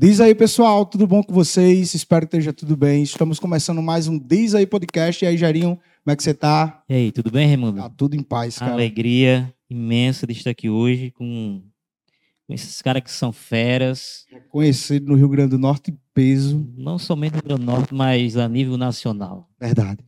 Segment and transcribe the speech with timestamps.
[0.00, 1.92] Diz aí, pessoal, tudo bom com vocês?
[1.92, 3.02] Espero que esteja tudo bem.
[3.02, 5.24] Estamos começando mais um Diz aí Podcast.
[5.24, 6.84] E aí, Jarinho, como é que você tá?
[6.88, 7.78] E aí, tudo bem, Raimundo?
[7.78, 8.74] Tá tudo em paz, cara.
[8.74, 11.60] Alegria imensa de estar aqui hoje com,
[12.46, 14.24] com esses caras que são feras.
[14.50, 16.64] Conhecido no Rio Grande do Norte em peso.
[16.76, 19.50] Não somente no Rio Grande do Norte, mas a nível nacional.
[19.58, 19.98] Verdade.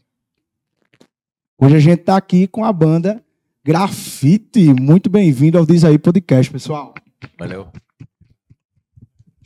[1.60, 3.20] Hoje a gente tá aqui com a banda
[3.64, 4.72] Grafite.
[4.72, 6.94] Muito bem-vindo ao Diz aí Podcast, pessoal.
[7.36, 7.72] Valeu.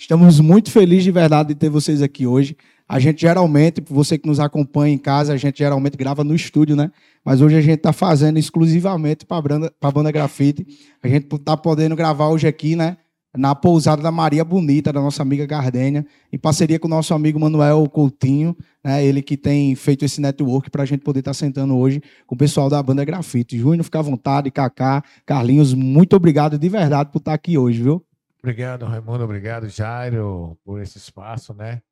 [0.05, 2.59] Estamos muito felizes de verdade de ter vocês aqui hoje.
[2.87, 6.77] A gente geralmente, você que nos acompanha em casa, a gente geralmente grava no estúdio,
[6.77, 6.91] né?
[7.25, 9.39] Mas hoje a gente está fazendo exclusivamente para
[9.81, 10.67] a banda, Grafite.
[11.03, 12.99] A gente está podendo gravar hoje aqui, né?
[13.35, 17.41] Na pousada da Maria Bonita, da nossa amiga Gardênia, em parceria com o nosso amigo
[17.41, 19.03] Manuel Coutinho, né?
[19.03, 22.35] Ele que tem feito esse network para a gente poder estar tá sentando hoje com
[22.35, 23.57] o pessoal da banda Grafite.
[23.59, 27.83] Júnior, fica à vontade, Kaká, Carlinhos, muito obrigado de verdade por estar tá aqui hoje,
[27.83, 28.05] viu?
[28.45, 29.25] Obrigado, Raimundo.
[29.25, 31.83] Obrigado, Jairo, por esse espaço, né?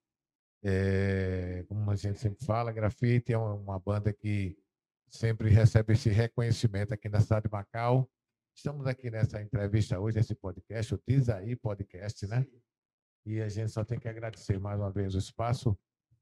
[0.63, 4.55] É, como a gente sempre fala, Grafite é uma banda que
[5.09, 8.07] sempre recebe esse reconhecimento aqui na cidade de Macau.
[8.55, 12.47] Estamos aqui nessa entrevista hoje, esse podcast, o Diz Aí Podcast, né?
[13.25, 15.75] E a gente só tem que agradecer mais uma vez o espaço.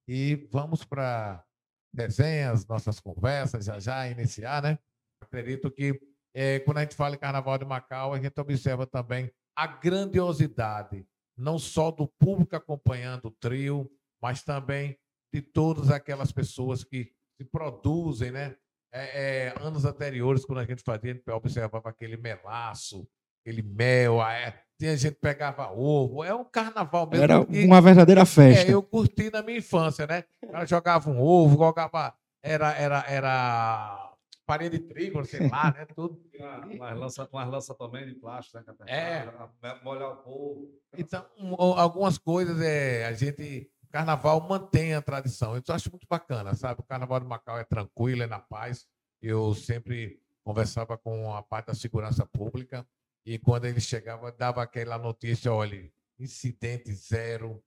[0.06, 1.44] E vamos para
[1.92, 4.78] desenhas, nossas conversas, já já iniciar, né?
[5.20, 6.00] Acredito que
[6.32, 9.28] é, quando a gente fala em Carnaval de Macau, a gente observa também
[9.60, 14.96] a grandiosidade, não só do público acompanhando o trio, mas também
[15.30, 18.56] de todas aquelas pessoas que se produzem, né?
[18.90, 23.06] É, é, anos anteriores, quando a gente fazia, a gente observava aquele melaço,
[23.42, 27.22] aquele mel, é, tinha gente que pegava ovo, é um carnaval mesmo.
[27.22, 28.70] Era uma verdadeira festa.
[28.70, 30.24] É, eu curti na minha infância, né?
[30.42, 32.14] Ela jogava um ovo, jogava.
[32.42, 34.09] Era, era, era
[34.50, 35.86] farinha de trigo, sei lá, né?
[35.86, 36.20] Tudo.
[36.74, 38.64] Umas lanças lança também de plástico, né?
[38.86, 39.84] É.
[39.84, 40.80] Molhar o povo.
[40.96, 41.24] Então,
[41.58, 43.70] algumas coisas é, a gente.
[43.90, 45.56] Carnaval mantém a tradição.
[45.56, 46.80] Eu acho muito bacana, sabe?
[46.80, 48.86] O Carnaval de Macau é tranquilo, é na paz.
[49.20, 52.86] Eu sempre conversava com a parte da segurança pública
[53.26, 55.90] e quando ele chegava, dava aquela notícia, olha,
[56.20, 57.62] incidente zero,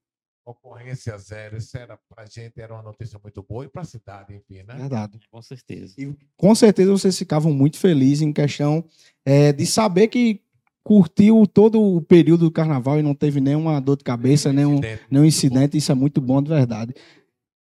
[0.45, 1.57] ocorrência zero.
[1.57, 4.63] Isso era para a gente era uma notícia muito boa e para a cidade, enfim,
[4.63, 4.75] né?
[4.75, 5.19] Verdade.
[5.31, 5.93] Com certeza.
[5.97, 8.83] E com certeza vocês ficavam muito felizes em questão
[9.25, 10.41] é, de saber que
[10.83, 15.01] curtiu todo o período do carnaval e não teve nenhuma dor de cabeça, nenhum incidente.
[15.09, 15.77] nenhum incidente.
[15.77, 16.93] Isso é muito bom de verdade.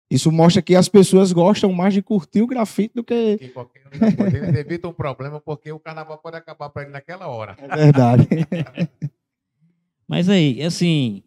[0.10, 3.38] Isso mostra que as pessoas gostam mais de curtir o grafite do que.
[3.38, 7.56] que qualquer eles evitam um problema porque o carnaval pode acabar para ele naquela hora.
[7.60, 8.28] É verdade.
[10.08, 11.22] Mas aí, assim,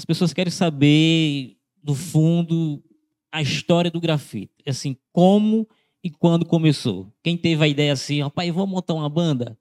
[0.00, 2.82] as pessoas querem saber, no fundo,
[3.30, 4.54] a história do grafite.
[4.66, 5.68] Assim, como
[6.02, 7.12] e quando começou.
[7.22, 9.58] Quem teve a ideia assim, rapaz, vamos montar uma banda?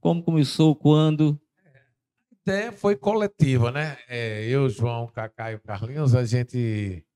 [0.00, 1.40] Como começou, quando?
[1.64, 3.98] A ideia foi coletiva, né?
[4.08, 7.06] É, eu, João, Cacá e o Carlinhos, a gente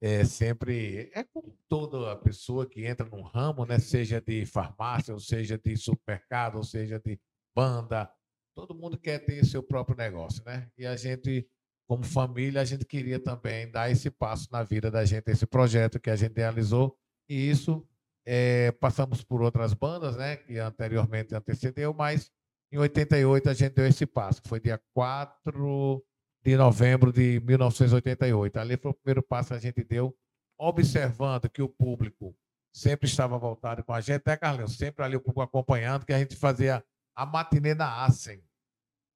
[0.00, 3.78] é sempre é como toda pessoa que entra num ramo, né?
[3.78, 7.20] Seja de farmácia, ou seja de supermercado, ou seja de
[7.54, 8.10] banda,
[8.58, 10.68] todo mundo quer ter seu próprio negócio, né?
[10.76, 11.48] E a gente,
[11.88, 15.98] como família, a gente queria também dar esse passo na vida da gente, esse projeto
[15.98, 16.94] que a gente realizou.
[17.26, 17.84] E isso
[18.26, 20.36] é, passamos por outras bandas, né?
[20.36, 22.30] Que anteriormente antecedeu, mas
[22.70, 26.04] em 88 a gente deu esse passo, que foi dia 4
[26.44, 28.58] de novembro de 1988.
[28.58, 30.14] Ali foi o primeiro passo que a gente deu,
[30.58, 32.36] observando que o público
[32.70, 34.76] sempre estava voltado com a gente, né, Carlinhos?
[34.76, 36.84] Sempre ali o público acompanhando, que a gente fazia
[37.16, 38.42] a matinê na Assen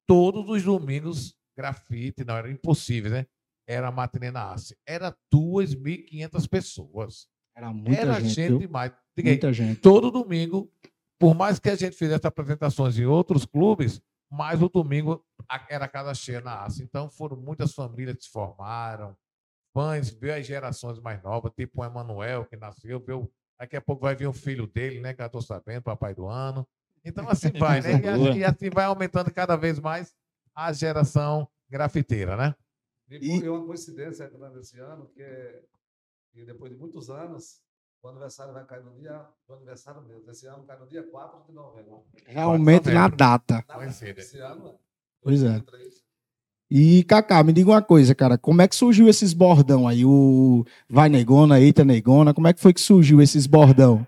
[0.07, 3.25] todos os domingos grafite, não era impossível, né?
[3.67, 4.77] Era a matinê na Ace.
[4.85, 7.27] Era 2.500 pessoas.
[7.55, 8.33] Era muita era gente.
[8.33, 8.91] gente demais.
[9.17, 9.79] muita gente.
[9.79, 10.71] Todo domingo,
[11.19, 15.23] por mais que a gente fizesse apresentações em outros clubes, mas o domingo
[15.69, 16.83] era casa cheia na Ace.
[16.83, 19.15] Então foram muitas famílias que se formaram,
[19.73, 24.01] fãs, veio as gerações mais novas, tipo o Emanuel, que nasceu, viu, daqui a pouco
[24.01, 25.13] vai vir o filho dele, né?
[25.13, 26.67] Que eu estou sabendo, papai do ano.
[27.05, 28.01] Então assim vai, né?
[28.01, 30.13] E, assim, e assim vai aumentando cada vez mais
[30.55, 32.55] a geração grafiteira, né?
[33.09, 35.63] E, e uma coincidência desse ano, que,
[36.31, 37.61] que depois de muitos anos,
[38.01, 39.25] o aniversário vai cair no dia.
[39.47, 40.29] O aniversário mesmo.
[40.29, 42.05] Esse ano cai no dia 4 de novembro.
[42.25, 43.63] Realmente na data.
[44.17, 44.77] Esse ano.
[45.21, 45.63] Pois é.
[46.69, 48.37] E, Cacá, me diga uma coisa, cara.
[48.37, 50.03] Como é que surgiu esses bordão aí?
[50.03, 54.05] O Vai Negona, Eita Negona, como é que foi que surgiu esses bordão?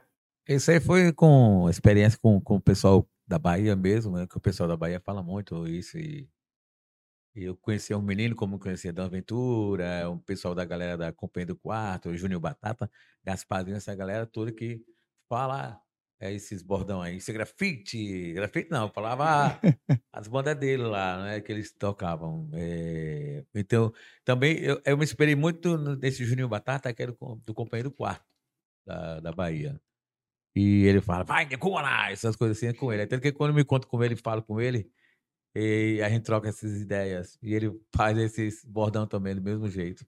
[0.47, 4.27] Isso aí foi com experiência com, com o pessoal da Bahia mesmo, né?
[4.27, 5.97] Que o pessoal da Bahia fala muito isso.
[5.97, 6.27] E
[7.43, 11.55] eu conhecia um menino como conhecia Dan Ventura, o pessoal da galera da Companhia do
[11.55, 12.89] Quarto, o Júnior Batata,
[13.23, 14.81] Gasparzinho, essa galera toda que
[15.27, 15.81] fala
[16.19, 17.17] é, esses bordão aí.
[17.17, 18.33] Isso é grafite.
[18.33, 19.59] Grafite não, falava
[20.13, 21.41] as bandas dele lá, né?
[21.41, 22.49] Que eles tocavam.
[22.53, 23.93] É, Então,
[24.23, 28.25] também eu, eu me esperei muito nesse Juninho Batata, que era do, do companheiro quarto
[28.85, 29.79] da, da Bahia.
[30.55, 33.01] E ele fala, vai, decorar, essas coisas assim é com ele.
[33.03, 34.89] Até que quando eu me encontro com ele falo com ele,
[35.55, 37.37] e a gente troca essas ideias.
[37.41, 40.05] E ele faz esses bordão também do mesmo jeito.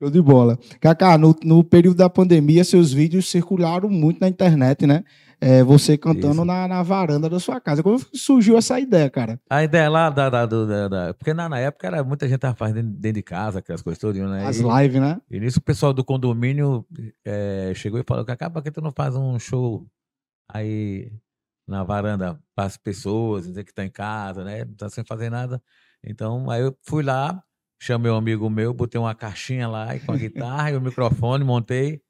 [0.00, 0.56] Show de bola.
[0.80, 5.02] Kaká, no, no período da pandemia, seus vídeos circularam muito na internet, né?
[5.40, 7.82] É, você cantando na, na varanda da sua casa.
[7.82, 9.40] Como surgiu essa ideia, cara?
[9.50, 10.28] A ideia lá da.
[10.30, 13.58] da, da- da- porque na, na época era muita gente tava fazendo dentro de casa,
[13.60, 14.46] aquelas coisas todas, né?
[14.46, 15.20] As lives, né?
[15.30, 16.84] E nisso o pessoal do condomínio
[17.24, 19.84] eh, chegou e falou: Cacá, por que tu não faz um show
[20.48, 21.12] aí
[21.68, 24.64] na varanda para as pessoas, dizer que tá em casa, né?
[24.64, 25.62] Não tá sem fazer nada.
[26.02, 27.42] Então, aí eu fui lá,
[27.80, 31.44] chamei um amigo meu, botei uma caixinha lá e com a guitarra e o microfone,
[31.44, 32.00] montei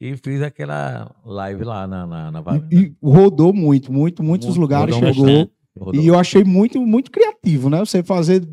[0.00, 2.68] e fiz aquela live lá na, na, na varanda.
[2.70, 5.26] E, e rodou muito, muito, muitos Muito, lugares rodou chegou.
[5.26, 5.52] bastante.
[5.78, 6.02] Rodou.
[6.02, 7.78] E eu achei muito, muito criativo, né?
[7.78, 8.46] Você fazer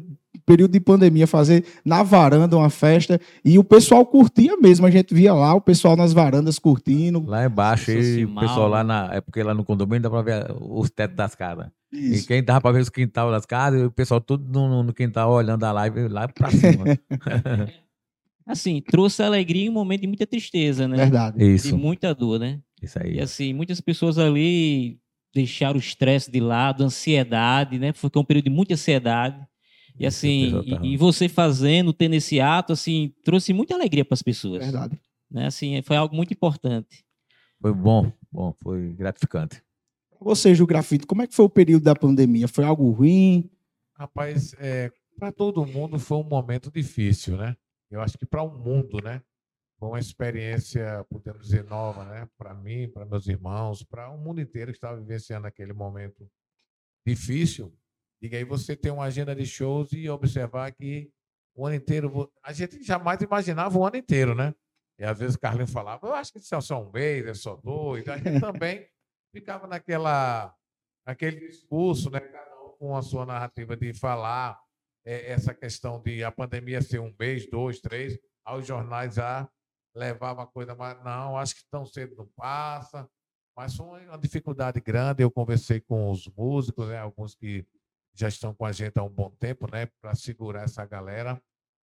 [0.46, 4.86] período de pandemia, fazer na varanda uma festa e o pessoal curtia mesmo.
[4.86, 7.24] A gente via lá o pessoal nas varandas curtindo.
[7.26, 9.10] Lá embaixo, e o pessoal lá na.
[9.14, 11.68] É porque lá no condomínio dá pra ver os tetos das casas.
[11.92, 12.28] E Isso.
[12.28, 15.32] quem dava pra ver os quintal das casas, e o pessoal tudo no, no quintal
[15.32, 16.86] olhando a live lá pra cima.
[18.46, 20.98] Assim, trouxe alegria em um momento de muita tristeza, né?
[20.98, 21.38] Verdade.
[21.38, 22.60] De Isso, muita dor, né?
[22.82, 23.16] isso aí.
[23.16, 25.00] E assim, muitas pessoas ali
[25.34, 27.94] deixaram o estresse de lado, a ansiedade, né?
[27.94, 29.38] Foi um período de muita ansiedade.
[30.00, 34.16] E Isso, assim, e, e você fazendo, tendo esse ato, assim, trouxe muita alegria para
[34.16, 34.64] as pessoas.
[34.64, 35.00] Verdade.
[35.30, 35.48] Né?
[35.48, 37.06] Assim, foi algo muito importante.
[37.62, 39.64] Foi bom, bom, foi gratificante.
[40.20, 42.48] Você, Ju Grafite, como é que foi o período da pandemia?
[42.48, 43.50] Foi algo ruim?
[43.96, 47.56] Rapaz, é, para todo mundo foi um momento difícil, né?
[47.92, 49.22] Eu acho que para o mundo, né?
[49.78, 52.28] Foi uma experiência, podemos dizer, nova, né?
[52.38, 56.30] Para mim, para meus irmãos, para o mundo inteiro que estava vivenciando aquele momento
[57.06, 57.74] difícil.
[58.24, 61.12] E aí você tem uma agenda de shows e observar que
[61.54, 62.32] o ano inteiro.
[62.42, 64.56] A gente jamais imaginava o ano inteiro, né?
[64.98, 67.34] E às vezes o Carlinhos falava, eu acho que isso é só um mês, é
[67.34, 68.08] só dois.
[68.08, 68.88] A gente também
[69.36, 70.56] ficava naquela,
[71.06, 72.22] naquele discurso, né?
[72.22, 74.58] Cada um com a sua narrativa de falar
[75.06, 78.18] eh, essa questão de a pandemia ser um mês, dois, três.
[78.46, 79.50] Aos jornais já
[79.94, 83.06] levava a coisa, mas não, acho que tão cedo não passa.
[83.56, 85.24] Mas foi uma dificuldade grande.
[85.24, 87.00] Eu conversei com os músicos, né?
[87.00, 87.66] Alguns que
[88.14, 89.88] já estão com a gente há um bom tempo, né?
[90.02, 91.42] Para segurar essa galera.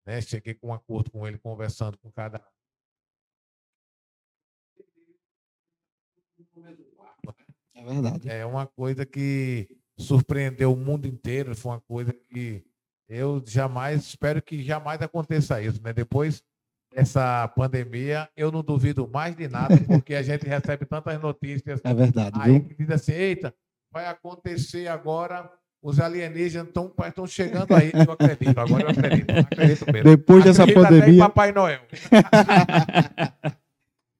[0.05, 0.21] Né?
[0.21, 2.41] Cheguei com um acordo com ele, conversando com cada
[7.73, 8.29] É verdade.
[8.29, 9.67] É uma coisa que
[9.97, 11.55] surpreendeu o mundo inteiro.
[11.55, 12.65] Foi uma coisa que
[13.07, 15.93] eu jamais, espero que jamais aconteça isso, né?
[15.93, 16.43] Depois
[16.91, 21.93] dessa pandemia, eu não duvido mais de nada, porque a gente recebe tantas notícias É
[21.93, 22.67] verdade, aí viu?
[22.67, 23.53] que diz assim, eita,
[23.91, 25.51] vai acontecer agora,
[25.85, 27.91] os alienígenas estão chegando aí.
[27.93, 30.09] Eu acredito, agora eu acredito, acredito mesmo.
[30.09, 31.81] Depois dessa Acredito até em pandemia, Papai Noel.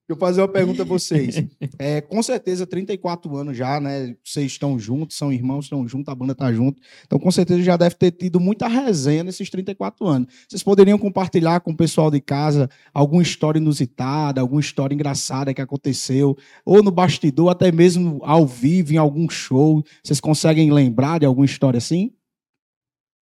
[0.07, 1.35] Deixa eu fazer uma pergunta a vocês.
[1.77, 4.15] É, com certeza, 34 anos já, né?
[4.23, 6.81] Vocês estão juntos, são irmãos, estão juntos, a banda tá junto.
[7.05, 10.33] Então, com certeza, já deve ter tido muita resenha nesses 34 anos.
[10.47, 15.61] Vocês poderiam compartilhar com o pessoal de casa alguma história inusitada, alguma história engraçada que
[15.61, 19.83] aconteceu, ou no bastidor, até mesmo ao vivo, em algum show.
[20.03, 22.13] Vocês conseguem lembrar de alguma história assim?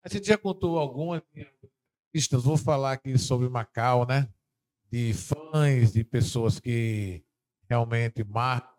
[0.03, 1.21] A gente já contou algumas
[2.11, 2.43] pistas.
[2.43, 4.27] Vou falar aqui sobre Macau, né?
[4.91, 7.23] De fãs, de pessoas que
[7.69, 8.73] realmente marcam,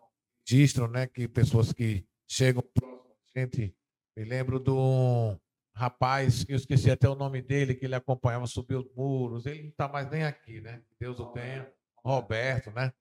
[0.47, 1.07] registram, né?
[1.07, 3.75] Que pessoas que chegam próximo a gente.
[4.15, 5.37] Me lembro de um
[5.73, 9.45] rapaz, que eu esqueci até o nome dele, que ele acompanhava subir os muros.
[9.45, 10.81] Ele não está mais nem aqui, né?
[10.99, 11.71] Deus o tenha.
[12.03, 12.91] Roberto, né?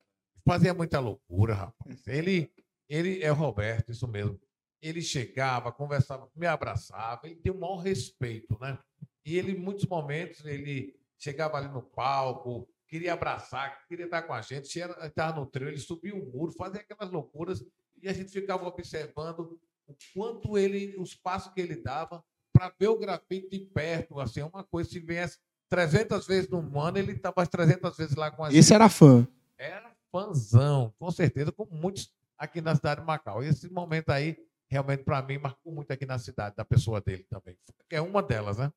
[0.46, 2.06] Fazia muita loucura, rapaz.
[2.06, 2.52] Ele,
[2.88, 4.38] ele é o Roberto, isso mesmo
[4.82, 8.78] ele chegava, conversava, me abraçava, ele tem o maior respeito, né?
[9.24, 14.34] E ele, em muitos momentos, ele chegava ali no palco, queria abraçar, queria estar com
[14.34, 17.64] a gente, estava no trio, ele subia o muro, fazia aquelas loucuras,
[18.02, 22.88] e a gente ficava observando o quanto ele, os passos que ele dava para ver
[22.88, 27.46] o grafite de perto, assim, uma coisa, se viesse 300 vezes no ano, ele estava
[27.46, 29.26] 300 vezes lá com a gente Esse era fã.
[29.56, 33.44] era fãzão, com certeza, como muitos aqui na cidade de Macau.
[33.44, 37.56] Esse momento aí, realmente, para mim, marcou muito aqui na cidade, da pessoa dele também.
[37.88, 38.72] Que é uma delas, né?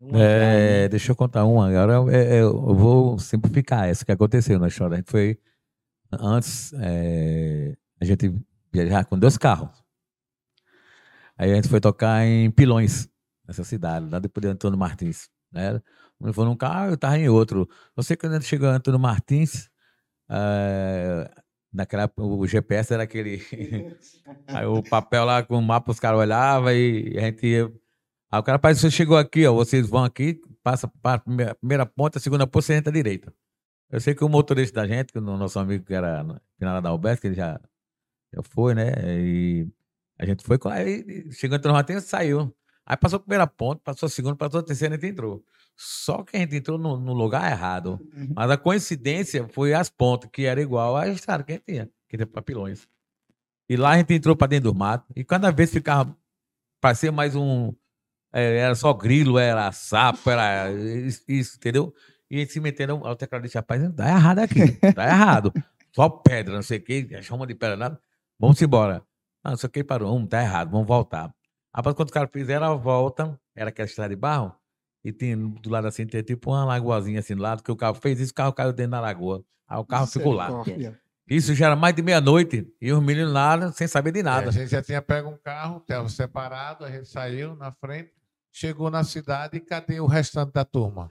[0.00, 1.68] Uma É, deixa eu contar uma.
[1.68, 4.94] Agora é, é, eu vou simplificar essa que aconteceu na história.
[4.94, 5.38] A gente foi
[6.12, 8.32] antes é, a gente
[8.72, 9.70] viajar com dois carros.
[11.36, 13.08] Aí a gente foi tocar em Pilões,
[13.46, 15.28] nessa cidade, lá depois de Antônio Martins.
[15.52, 15.80] Né?
[16.20, 17.68] Um foi num carro, eu estava em outro.
[17.96, 19.68] Eu sei que quando a gente chegou em Antônio Martins,
[21.72, 23.40] naquela o GPS era aquele.
[24.48, 27.72] aí o papel lá com o mapa os caras olhavam e a gente ia
[28.30, 31.86] Aí o cara, rapaz, você chegou aqui, ó, vocês vão aqui, passa para a primeira,
[31.86, 33.32] ponta, a segunda ponta, você entra à direita.
[33.90, 36.82] Eu sei que o motorista da gente, que o nosso amigo que era na final
[36.82, 37.58] da Alberto, que ele já,
[38.34, 38.92] já foi, né?
[39.18, 39.66] E
[40.18, 42.54] a gente foi, com- aí chegou entrou no ratinho e saiu.
[42.84, 45.42] Aí passou a primeira ponta, passou a segunda, passou a terceira, a gente entrou.
[45.74, 47.98] Só que a gente entrou no, no lugar errado.
[48.34, 51.90] Mas a coincidência foi as pontas, que era igual à estrada que a gente tinha,
[52.08, 52.86] que era papilões.
[53.70, 56.14] E lá a gente entrou para dentro do mato, e cada vez ficava,
[56.80, 57.72] parecia mais um.
[58.32, 61.94] É, era só grilo, era sapo, era isso, isso, entendeu?
[62.30, 65.52] E gente se metendo, ao teclado disse, rapaz, tá errado aqui, tá errado.
[65.94, 68.00] Só pedra, não sei o quê, chama de pedra, nada.
[68.38, 69.02] Vamos embora.
[69.42, 71.32] Não, não sei o que, parou, um, tá errado, vamos voltar.
[71.74, 74.54] Rapaz, quando os caras fizeram a volta, era aquela estrada de barro,
[75.04, 77.94] e tinha do lado assim, tinha tipo uma lagoazinha assim do lado, que o carro
[77.94, 79.42] fez isso, o carro caiu dentro da lagoa.
[79.66, 80.50] Aí o carro ficou lá.
[81.26, 84.48] Isso já era mais de meia-noite, e os meninos lá, sem saber de É, nada.
[84.48, 88.12] a gente já tinha pego um carro, estava separado, a gente saiu na frente,
[88.58, 91.10] chegou na cidade e cadê o restante da turma?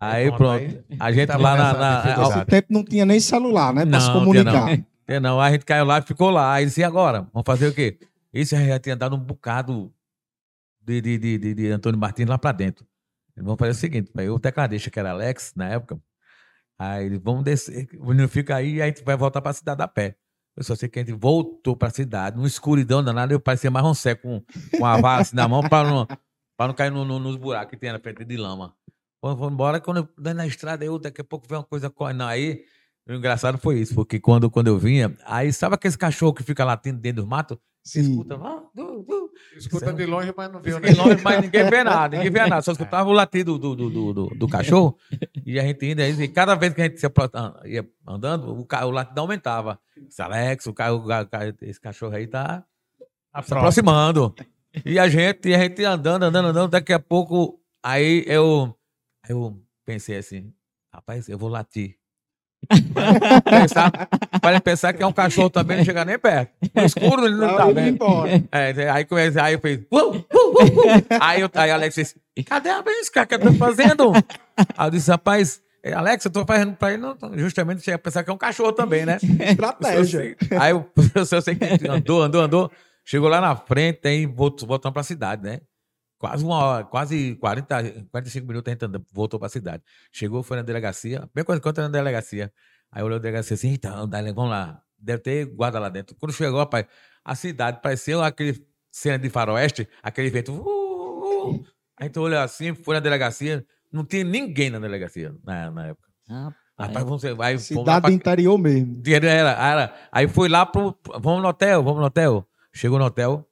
[0.00, 0.84] Aí pronto, aí.
[1.00, 1.72] a gente Tava lá na...
[1.72, 2.28] na-.
[2.28, 3.84] Nesse tempo não tinha nem celular, né?
[3.84, 4.84] Pra se Não, tinha comunicar.
[5.08, 6.52] É, não, a gente caiu lá e ficou lá.
[6.52, 7.26] Aí disse, e agora?
[7.32, 7.98] Vamos fazer o quê?
[8.32, 9.92] Isso já tinha dado um bocado
[10.80, 12.86] de, de, de, de, de Antônio Martins lá pra dentro.
[13.36, 15.98] Vamos fazer o seguinte, o tecladista, que era Alex, na época,
[16.76, 19.80] aí ele, vamos descer, o menino fica aí e a gente vai voltar pra cidade
[19.80, 20.16] a pé.
[20.56, 23.86] Eu só sei que a gente voltou pra cidade, numa escuridão danada, eu parecia mais
[23.86, 26.04] um seco com, com a vara assim na mão pra não,
[26.58, 28.74] pra não cair no- no- nos buracos que tem na frente de lama.
[29.22, 32.24] Vamos embora, quando eu na estrada, eu daqui a pouco vem uma coisa correndo.
[32.24, 32.64] Aí,
[33.08, 36.64] o engraçado foi isso, porque quando, quando eu vinha, aí sabe aquele cachorro que fica
[36.64, 37.58] latindo dentro do mato?
[37.82, 38.10] Você Sim.
[38.10, 40.88] escuta, "Ah, du, du", Escuta de longe, mas não viu, né?
[40.90, 43.88] de longe, mas ninguém vê nada, ninguém vê nada, só escutava o latido do, do,
[43.90, 44.98] do, do, do cachorro,
[45.46, 47.06] e a gente indo, aí, e cada vez que a gente se
[47.66, 49.80] ia andando, o, o latido aumentava.
[50.08, 50.90] Esse Alex, o, ca-
[51.62, 52.64] esse cachorro aí tá
[53.42, 54.34] se aproximando.
[54.84, 58.74] E a gente, e a gente andando, andando, andando, daqui a pouco, aí eu,
[59.24, 60.52] aí eu pensei assim,
[60.92, 61.96] rapaz, eu vou latir.
[63.44, 64.08] pensar,
[64.42, 66.52] para pensar que é um cachorro também, não chegar nem perto.
[66.74, 68.04] No escuro ele não tá ele vendo.
[68.50, 69.80] É, aí, comecei, aí eu fiz.
[69.90, 72.82] "Uh, uh, uh, uh." Aí, eu, aí Alex disse: Cadê a
[73.12, 73.24] cara?
[73.24, 74.12] O que eu tô fazendo?
[74.76, 77.98] Aí eu disse: Rapaz, eh, Alex, eu tô fazendo pra ele, não, justamente chega a
[77.98, 79.18] pensar que é um cachorro também, né?
[79.50, 80.36] Estratégia.
[80.58, 80.84] Aí eu,
[81.14, 82.72] eu sei que andou, andou, andou.
[83.08, 85.62] Chegou lá na frente, aí voltamos pra cidade, né?
[86.18, 89.82] Quase uma hora, quase 40, 45 minutos a gente andou, voltou pra cidade.
[90.12, 92.52] Chegou, foi na delegacia, a primeira coisa que na delegacia.
[92.92, 94.82] Aí olhou a delegacia assim, então, dale, vamos lá.
[94.98, 96.14] Deve ter guarda lá dentro.
[96.16, 96.84] Quando chegou, rapaz,
[97.24, 100.52] a cidade parecia aquele cena de faroeste, aquele vento.
[100.52, 101.64] Uh, uh.
[101.98, 106.08] A gente olhou assim, foi na delegacia, não tinha ninguém na delegacia na, na época.
[106.78, 109.02] Rapaz, vamos, aí, Cidade pra- do interior mesmo.
[109.06, 109.94] Era, era.
[110.12, 110.94] Aí fui lá pro.
[111.18, 112.46] Vamos no hotel, vamos no hotel.
[112.78, 113.44] Chegou no hotel.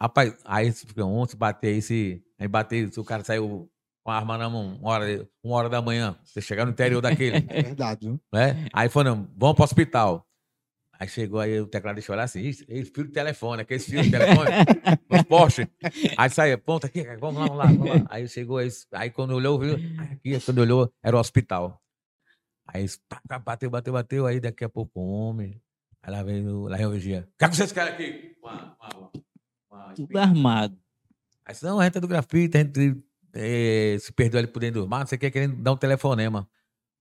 [0.00, 2.24] Rapaz, aí fica um, se bater aí, se.
[2.38, 3.70] Aí bater, se o cara saiu
[4.02, 7.02] com a arma na mão, uma hora, uma hora da manhã, você chegar no interior
[7.02, 8.18] daquele, É verdade, viu?
[8.32, 8.66] né?
[8.72, 10.26] Aí não, vamos pro hospital.
[10.98, 14.10] Aí chegou aí o tecladista olhar assim, "Ih, esse fio de telefone, aquele fio de
[14.10, 14.50] telefone,
[15.10, 15.66] os postes.
[16.16, 18.06] Aí saía, ponta aqui, vamos lá, vamos lá, vamos lá.
[18.08, 21.78] Aí chegou, aí, aí quando olhou, viu, aqui, quando olhou, era o hospital.
[22.66, 25.60] Aí pá, pá, bateu, bateu, bateu, aí daqui a pouco, homem.
[26.10, 26.90] Aí lá veio, lá o.
[26.92, 28.36] O que é que vocês querem aqui?
[28.42, 29.10] Uma, uma,
[29.70, 30.76] uma, Tudo armado.
[31.46, 32.96] Aí disse, não, a gente é do grafite, a gente
[33.34, 36.48] eh, se perdeu ali por dentro do mato, você quer querendo dar um telefonema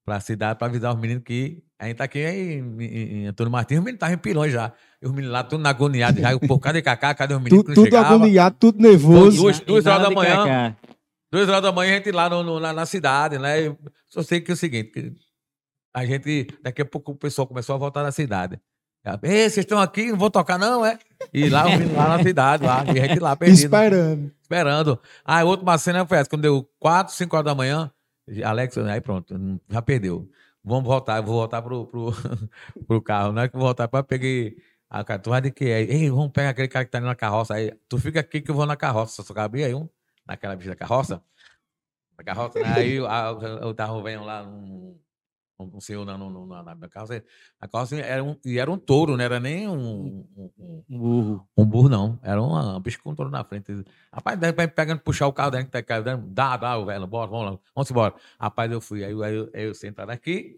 [0.05, 3.51] pra cidade, pra avisar os meninos que a gente tá aqui em, em, em Antônio
[3.51, 4.73] Martins, os meninos estavam em pilões já.
[5.01, 6.37] E os meninos lá, tudo na agoniado já.
[6.39, 7.13] Pô, cadê Cacá?
[7.13, 8.15] Cadê os meninos Tu- que não tudo chegavam?
[8.17, 9.37] agoniado, tudo nervoso.
[9.37, 10.35] duas, duas horas da manhã.
[10.37, 10.77] cacá.
[11.31, 13.67] Duas horas da manhã a gente lá no, no- na, na cidade, né?
[13.67, 15.13] Eu só sei que é o seguinte, que
[15.93, 18.59] a gente, daqui a pouco o pessoal começou a voltar na cidade.
[19.23, 20.99] Ei, vocês estão aqui, não vou tocar não, é?
[21.33, 21.63] E lá,
[21.95, 24.31] lá na cidade, lá, e a gente lá perdido, Esperando.
[24.41, 24.99] esperando.
[25.23, 27.91] Ah, a última cena foi essa, quando deu 4, 5 horas da manhã,
[28.43, 29.35] Alex, aí pronto,
[29.69, 30.29] já perdeu.
[30.63, 32.11] Vamos voltar, eu vou voltar pro, pro,
[32.87, 34.57] pro carro, não é que eu vou voltar para peguei
[34.89, 35.81] a cara, tu vai de que é?
[35.81, 38.51] Ei, vamos pegar aquele cara que tá ali na carroça aí, tu fica aqui que
[38.51, 39.87] eu vou na carroça, só cabia aí um,
[40.27, 41.21] naquela bicha da carroça,
[42.17, 42.73] na carroça, né?
[42.75, 43.31] aí a-
[43.67, 44.78] o tava vendo lá um,
[45.63, 46.29] um senhor na, na,
[46.63, 47.23] na, na carroça,
[47.59, 50.97] a carroça era um, e era um touro, não era nem um- um- um, Um
[50.99, 51.49] burro.
[51.57, 52.19] um burro, não.
[52.23, 53.83] Era uma, um bicho com um touro na frente.
[54.11, 57.51] Rapaz, repente pegando, puxar o carro dentro, tá dando, dá, dá, o velho, bora, vamos
[57.51, 58.15] lá, vamos embora.
[58.39, 59.03] Rapaz, eu fui.
[59.03, 60.55] Aí, eu- aí, eu- eu sentado aqui,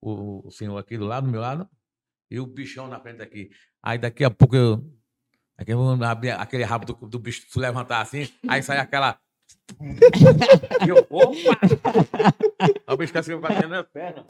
[0.00, 1.68] o, o senhor aqui do lado, do meu lado,
[2.30, 3.50] e o bichão na frente aqui.
[3.82, 4.84] Aí daqui a pouco eu.
[5.58, 5.72] Aqui
[6.30, 9.18] aquele rabo do, do bicho se levantar assim, aí sai aquela.
[10.84, 11.58] E eu, opa!
[12.86, 14.24] Aí o bicho assim, batendo nas pernas.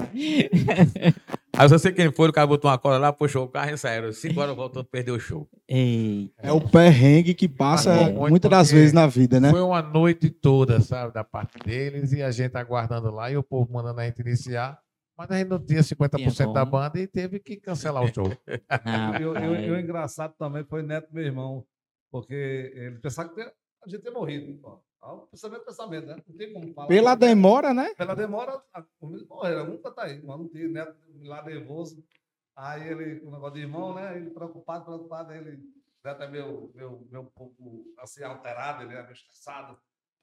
[1.57, 3.71] Aí eu só sei quem foi, o cara botou uma corda lá, puxou o carro
[3.73, 4.13] e saíram.
[4.13, 5.49] Cinco horas voltando, perdeu o show.
[5.69, 9.51] É o perrengue que passa muito muitas das vezes na vida, né?
[9.51, 13.43] Foi uma noite toda, sabe, da parte deles, e a gente aguardando lá, e o
[13.43, 14.79] povo mandando a gente iniciar.
[15.19, 16.71] Mas a gente não tinha 50% da como.
[16.73, 18.25] banda e teve que cancelar o show.
[19.21, 21.65] E o, e engraçado também foi Neto, meu irmão,
[22.11, 23.53] porque ele pensava que tinha-
[23.85, 24.59] a gente tinha morrido.
[24.63, 24.79] Ó.
[25.03, 26.17] Ó, O pensamento, né?
[26.29, 26.89] Não tem como falar.
[26.89, 27.95] Pela demora, né?
[27.95, 32.05] Pela demora, a- menino morreu, nunca tá aí, mas não tinha Neto lá nervoso.
[32.55, 34.17] Aí ele, o negócio de irmão, né?
[34.17, 35.63] Ele preocupado, preocupado, ele
[36.05, 39.79] Neto é meu, meu, meu um pouco assim, alterado, ele é meio estressado.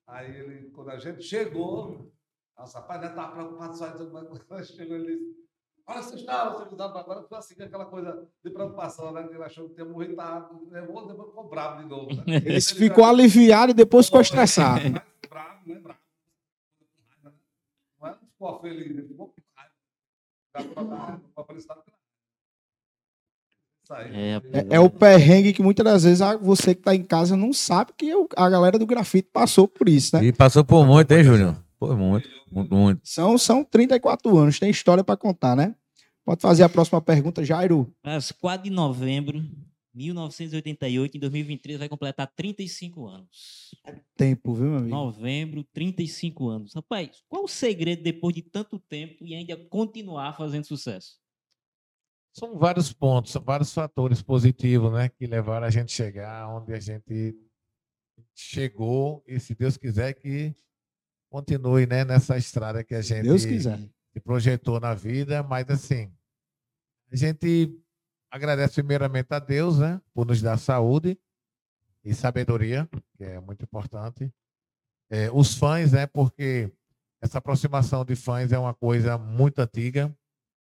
[0.06, 2.12] Aí ele, quando a gente chegou,
[2.58, 5.47] nossa, rapaz, Neto estava preocupado só, quando chegou, ele disse.
[5.90, 9.24] Olha, vocês estavam, vocês estavam agora, foi assim, aquela coisa de preocupação, né?
[9.24, 12.14] Que ele achou que tinha morrido, estava nervoso, depois ficou bravo de novo.
[12.14, 12.24] Né?
[12.46, 14.82] Ele ficou aliviado e depois ficou estressado.
[14.82, 15.80] Mais bravo, né?
[15.82, 16.00] Bravo.
[18.02, 18.14] Não é?
[18.16, 19.34] Ficou feliz, ele ficou.
[20.58, 20.90] Ficou.
[23.90, 24.42] É.
[24.52, 27.54] É, é o perrengue que muitas das vezes a- você que tá em casa não
[27.54, 30.26] sabe que a galera do grafite passou por isso, né?
[30.26, 31.56] E passou por muito, hein, Júnior?
[31.80, 33.02] Por muito, muito, muito.
[33.04, 35.76] São, são 34 anos, tem história para contar, né?
[36.26, 37.94] Pode fazer a próxima pergunta, Jairo.
[38.04, 39.42] Mas 4 de novembro
[39.94, 43.76] de 1988, em 2023, vai completar 35 anos.
[44.16, 44.96] Tempo, viu, meu amigo?
[44.96, 46.74] Novembro, 35 anos.
[46.74, 51.18] Rapaz, qual o segredo depois de tanto tempo e ainda continuar fazendo sucesso?
[52.34, 55.10] São vários pontos, são vários fatores positivos, né?
[55.10, 57.36] Que levaram a gente chegar onde a gente
[58.36, 60.54] chegou e, se Deus quiser, que
[61.38, 63.78] continue né, nessa estrada que a gente Deus quiser.
[64.12, 66.12] se projetou na vida, mas assim,
[67.12, 67.80] a gente
[68.32, 71.16] agradece primeiramente a Deus, né, por nos dar saúde
[72.04, 74.34] e sabedoria, que é muito importante.
[75.12, 76.74] É, os fãs, né, porque
[77.22, 80.12] essa aproximação de fãs é uma coisa muito antiga.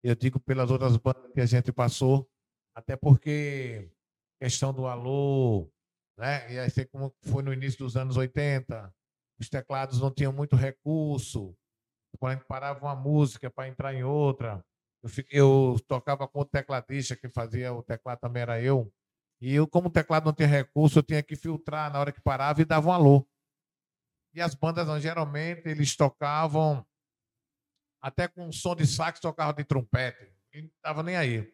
[0.02, 2.28] Eu digo pelas outras bandas que a gente passou,
[2.74, 3.90] até porque
[4.38, 5.70] questão do alô,
[6.18, 8.94] né, e aí como foi no início dos anos 80,
[9.40, 11.56] os teclados não tinham muito recurso,
[12.18, 14.64] quando a gente parava uma música para entrar em outra,
[15.02, 18.92] eu, eu tocava com o tecladista que fazia o teclado também era eu.
[19.40, 22.20] E eu, como o teclado não tinha recurso, eu tinha que filtrar na hora que
[22.20, 23.26] parava e dava um alô.
[24.34, 26.86] E as bandas, não, geralmente, eles tocavam
[28.02, 30.32] até com som de sax, tocavam de trompete.
[30.52, 31.52] E não estava nem aí.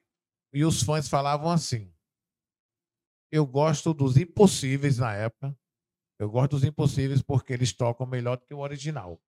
[0.52, 1.92] E os fãs falavam assim:
[3.30, 5.56] Eu gosto dos impossíveis na época.
[6.18, 9.20] Eu gosto dos impossíveis porque eles tocam melhor do que o original.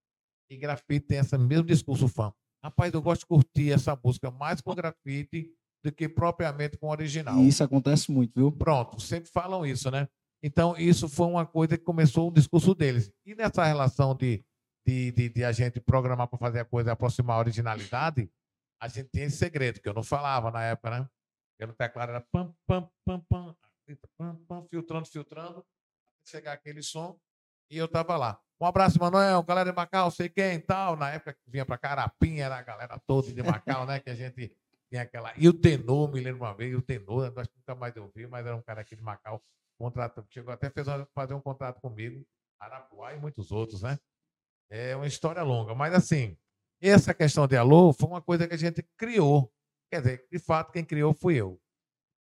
[0.50, 2.32] E grafite tem esse mesmo discurso fã.
[2.62, 5.52] Rapaz, eu gosto de curtir essa música mais com grafite
[5.84, 7.38] do que propriamente com o original.
[7.38, 8.50] E isso acontece muito, viu?
[8.50, 10.08] Pronto, sempre falam isso, né?
[10.42, 13.12] Então, isso foi uma coisa que começou o discurso deles.
[13.26, 14.44] E nessa relação de,
[14.86, 18.30] de, de, de a gente programar para fazer a coisa e aproximar a originalidade,
[18.80, 21.08] a gente tinha esse segredo, que eu não falava na época, né?
[21.60, 23.56] No teclado era pam, pam, pam, pam,
[24.16, 25.66] pam, pam, filtrando, filtrando,
[26.28, 27.18] chegar aquele som,
[27.70, 28.40] e eu tava lá.
[28.60, 30.96] Um abraço, Manuel, galera de Macau, sei quem tal.
[30.96, 34.00] Na época que vinha para Carapinha, era a galera toda de Macau, né?
[34.00, 34.52] Que a gente
[34.90, 35.32] tinha aquela.
[35.36, 38.26] E o tenor, me lembro uma vez, o tenor, acho que nunca mais eu vi,
[38.26, 39.40] mas era um cara aqui de Macau,
[39.78, 42.26] contrato, chegou até fez fazer um contrato comigo,
[42.58, 43.96] Arapuá e muitos outros, né?
[44.70, 46.36] É uma história longa, mas assim,
[46.80, 49.52] essa questão de alô foi uma coisa que a gente criou.
[49.90, 51.60] Quer dizer, de fato, quem criou fui eu.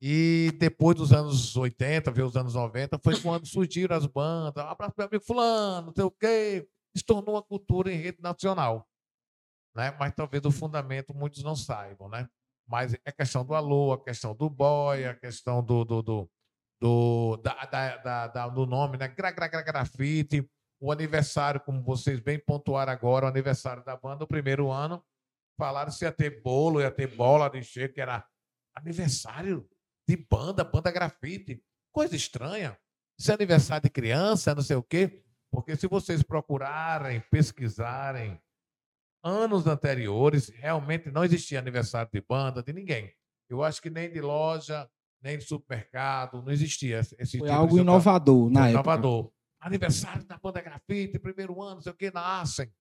[0.02, 4.64] E depois dos anos 80, veio os anos 90, foi quando surgiram as bandas.
[4.66, 6.68] Abraço para meu amigo Fulano, não sei o quê.
[6.96, 8.88] Se tornou uma cultura em rede nacional.
[9.76, 9.92] Né?
[10.00, 12.28] Mas talvez o fundamento muitos não saibam, né?
[12.68, 16.32] Mas é questão do alô, a questão do boy, a questão do, do, do,
[16.82, 19.08] do, da, da, da- da- do nome, né?
[19.08, 20.48] Gra, gra, gra, grafite,
[20.80, 25.04] o aniversário, como vocês bem pontuaram agora, o aniversário da banda, o primeiro ano,
[25.58, 28.26] falaram se ia ter bolo, ia ter bola de encher, que era
[28.76, 29.68] aniversário
[30.10, 31.63] de banda, banda grafite.
[31.93, 32.76] Coisa estranha.
[33.17, 35.24] Isso é aniversário de criança, não sei o quê.
[35.52, 38.41] Porque se vocês procurarem, pesquisarem,
[39.24, 43.13] anos anteriores, realmente não existia aniversário de banda de ninguém.
[43.48, 44.89] Eu acho que nem de loja,
[45.22, 48.80] nem de supermercado, não existia esse Foi tipo algo de inovador na foi época.
[48.82, 49.32] inovador.
[49.62, 52.72] Aniversário da banda grafite, primeiro ano, não sei o que, na Assen.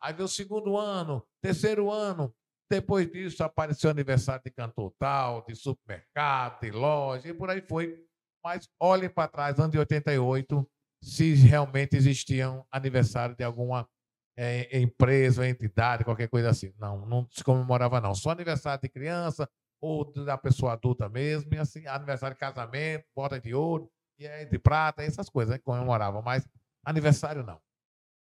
[0.00, 2.32] Aí veio o segundo ano, terceiro ano.
[2.70, 8.04] Depois disso apareceu aniversário de cantor tal, de supermercado, de loja, e por aí foi.
[8.44, 10.68] Mas olhem para trás, ano de 88,
[11.02, 13.88] se realmente existiam aniversário de alguma
[14.36, 16.72] eh, empresa, entidade, qualquer coisa assim.
[16.78, 18.14] Não, não se comemorava, não.
[18.14, 19.48] Só aniversário de criança,
[19.80, 24.58] ou da pessoa adulta mesmo, e assim, aniversário de casamento, boda de ouro, e de
[24.58, 25.58] prata, essas coisas, né?
[25.58, 26.46] Comemoravam, mas
[26.84, 27.60] aniversário não.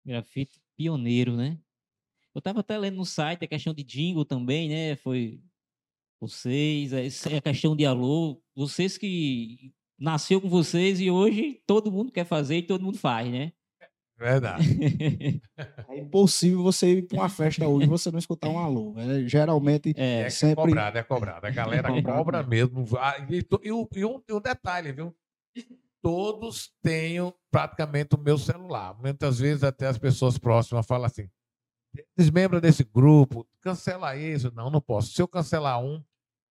[0.04, 1.58] Grafite pioneiro, né?
[2.34, 4.96] Eu estava até lendo no site a questão de jingle também, né?
[4.96, 5.40] Foi
[6.20, 12.12] vocês, essa- a questão de alô, vocês que nasceu com vocês e hoje todo mundo
[12.12, 13.52] quer fazer e todo mundo faz, né?
[14.16, 14.62] Verdade.
[15.88, 18.94] É impossível você ir para uma festa hoje e você não escutar um alô.
[18.96, 20.54] É, geralmente, É, É sempre.
[20.64, 21.46] cobrado, é cobrado.
[21.46, 22.86] A galera cobrado cobra mesmo.
[22.98, 25.14] Ah, E, e, o- e um, e um detalhe, viu?
[26.00, 27.16] Todos têm
[27.50, 28.96] praticamente o meu celular.
[28.98, 31.28] Muitas vezes até as pessoas próximas falam assim:
[32.16, 34.52] desmembra desse grupo, cancela isso.
[34.54, 35.12] Não, não posso.
[35.12, 36.02] Se eu cancelar um,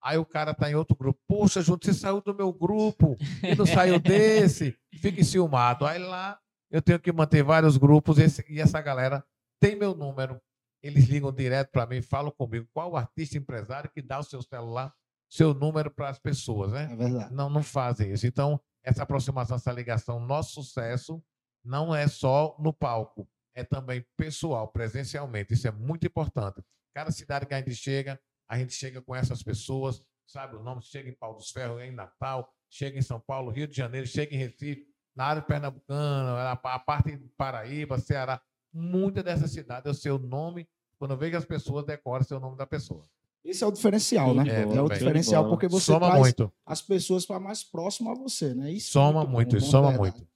[0.01, 1.19] aí o cara tá em outro grupo.
[1.27, 4.75] Poxa, Junto, você saiu do meu grupo e não saiu desse.
[4.95, 5.85] Fica enciumado.
[5.85, 9.23] Aí lá eu tenho que manter vários grupos esse- e essa galera
[9.59, 10.39] tem meu número.
[10.83, 14.41] Eles ligam direto para mim, falam comigo qual o artista empresário que dá o seu
[14.41, 14.91] celular,
[15.29, 16.89] seu número para as pessoas, né?
[16.91, 17.33] É verdade.
[17.33, 18.25] Não, não fazem isso.
[18.25, 21.21] Então, essa aproximação, essa ligação, nosso sucesso
[21.63, 25.53] não é só no palco, é também pessoal, presencialmente.
[25.53, 26.61] Isso é muito importante.
[26.93, 30.81] Cada cidade que a gente chega, a gente chega com essas pessoas, sabe o nome?
[30.81, 34.33] Chega em Pau dos Ferros, em Natal, chega em São Paulo, Rio de Janeiro, chega
[34.33, 38.41] em Recife, na área pernambucana, a parte de Paraíba, Ceará.
[38.73, 40.67] Muita dessa cidade é o seu nome.
[40.97, 43.03] Quando eu vejo as pessoas, decora seu nome da pessoa.
[43.43, 44.43] Esse é o diferencial, né?
[44.47, 46.53] É, bola, o diferencial porque você Soma traz muito.
[46.65, 48.71] as pessoas para mais próximo a você, né?
[48.71, 50.17] Isso é Soma muito, bom, soma verdade.
[50.17, 50.30] muito.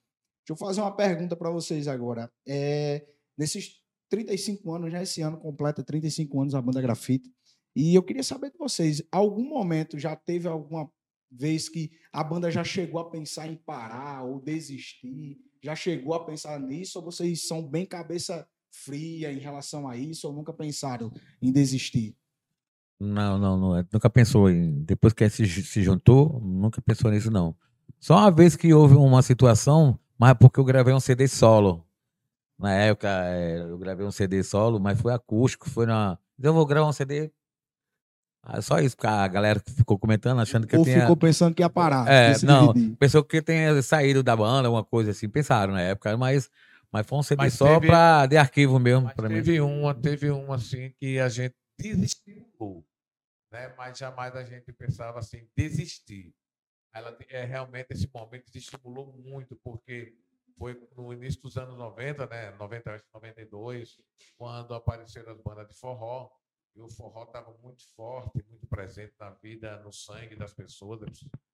[0.48, 2.32] Deixa eu fazer uma pergunta para vocês agora.
[2.48, 3.04] É,
[3.36, 7.34] nesses 35 anos, já esse ano completa 35 anos a banda Grafite.
[7.76, 10.90] E eu queria saber de vocês, algum momento já teve alguma
[11.32, 15.38] vez que a banda já chegou a pensar em parar ou desistir?
[15.64, 17.00] Já chegou a pensar nisso?
[17.00, 20.28] Ou vocês são bem cabeça fria em relação a isso?
[20.28, 22.16] Ou nunca pensaram em desistir?
[23.00, 23.78] Não, não, não.
[23.78, 24.84] é- Nunca pensou em.
[24.84, 27.56] Depois que se, se juntou, nunca pensou nisso, não.
[28.00, 31.86] Só uma vez que houve uma situação, mas é porque eu gravei um CD solo.
[32.58, 36.18] Na época, é, eu gravei um CD solo, mas foi acústico, foi na.
[36.42, 37.32] Eu vou gravar um CD.
[38.48, 41.02] Ah, só isso, porque a galera ficou comentando, achando que eu ou tinha.
[41.02, 42.08] ficou pensando que ia parar?
[42.08, 42.74] É, não.
[42.74, 42.96] dividir?
[42.98, 45.28] Pensou que eu tinha saído da banda, alguma coisa assim.
[45.28, 46.50] Pensaram na época, mas,
[46.92, 49.06] mas foi um CD Mas só teve- pra, de arquivo mesmo.
[49.06, 49.36] Mas Pra mim.
[49.36, 52.86] teve uma, teve uma assim que a gente desestimulou,
[53.52, 53.74] né?
[53.76, 56.32] Mas jamais a gente pensava assim desistir.
[56.96, 60.18] Ela é realmente esse momento desestimulou muito porque
[60.58, 62.52] foi no início dos anos 90, né?
[62.52, 64.02] 90, 92,
[64.38, 66.32] quando apareceram as bandas de forró.
[66.74, 71.00] E o forró estava muito forte, muito presente na vida, no sangue das pessoas,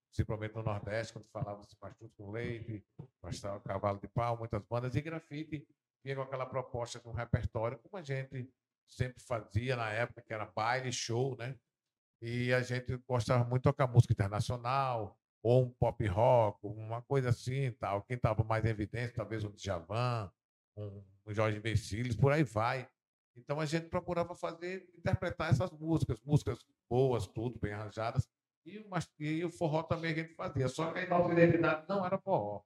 [0.07, 2.83] principalmente no Nordeste, quando falava-se machuto com leite,
[3.21, 5.67] bastava cavalo de pau, muitas bandas, e grafite
[6.03, 8.51] vinha com aquela proposta de um repertório, como a gente
[8.87, 11.55] sempre fazia na época, que era baile, show, né?
[12.19, 17.29] E a gente gostava muito de tocar música internacional, ou um pop rock, uma coisa
[17.29, 18.03] assim tal.
[18.03, 20.31] Quem estava mais em evidência, talvez um Djavan,
[20.77, 22.87] um, Jorge Vecilis, por aí vai.
[23.35, 28.27] Então a gente procurava fazer, interpretar essas músicas, músicas boas, tudo, bem arranjadas.
[28.65, 28.85] E
[29.19, 30.67] e o forró também a gente fazia.
[30.67, 32.61] Só que a nossa não era forró.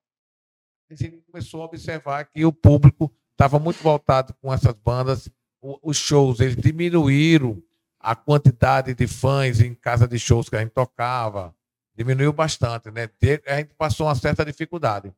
[0.90, 5.30] A gente começou a observar que o público estava muito voltado com essas bandas.
[5.62, 7.64] Os shows, eles diminuíram
[8.00, 11.56] a quantidade de fãs em casa de shows que a gente tocava.
[11.96, 13.10] Diminuiu bastante, né?
[13.48, 15.14] A gente passou uma certa dificuldade.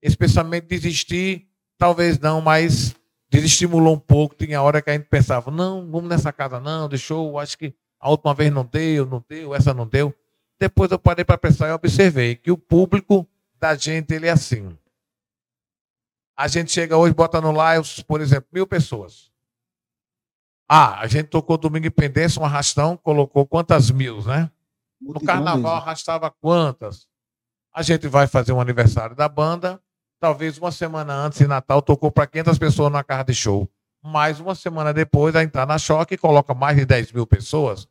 [0.00, 2.94] Esse pensamento de desistir, talvez não, mas
[3.28, 4.34] desestimulou um pouco.
[4.34, 8.10] Tinha hora que a gente pensava, não, vamos nessa casa não, deixou, acho que a
[8.10, 10.14] última vez não deu, não deu, essa não deu.
[10.58, 13.26] Depois eu parei para pensar e observei que o público
[13.58, 14.76] da gente, ele é assim.
[16.36, 19.30] A gente chega hoje, bota no live, por exemplo, mil pessoas.
[20.68, 24.50] Ah, a gente tocou Domingo Independência, um arrastão, colocou quantas mil, né?
[25.00, 25.68] No carnaval mesmo.
[25.68, 27.06] arrastava quantas?
[27.74, 29.80] A gente vai fazer um aniversário da banda,
[30.18, 33.68] talvez uma semana antes de Natal tocou para 500 pessoas na casa de show.
[34.02, 37.26] Mais uma semana depois, a gente está na choque e coloca mais de 10 mil
[37.26, 37.86] pessoas.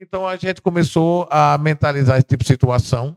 [0.00, 3.16] Então a gente começou a mentalizar esse tipo de situação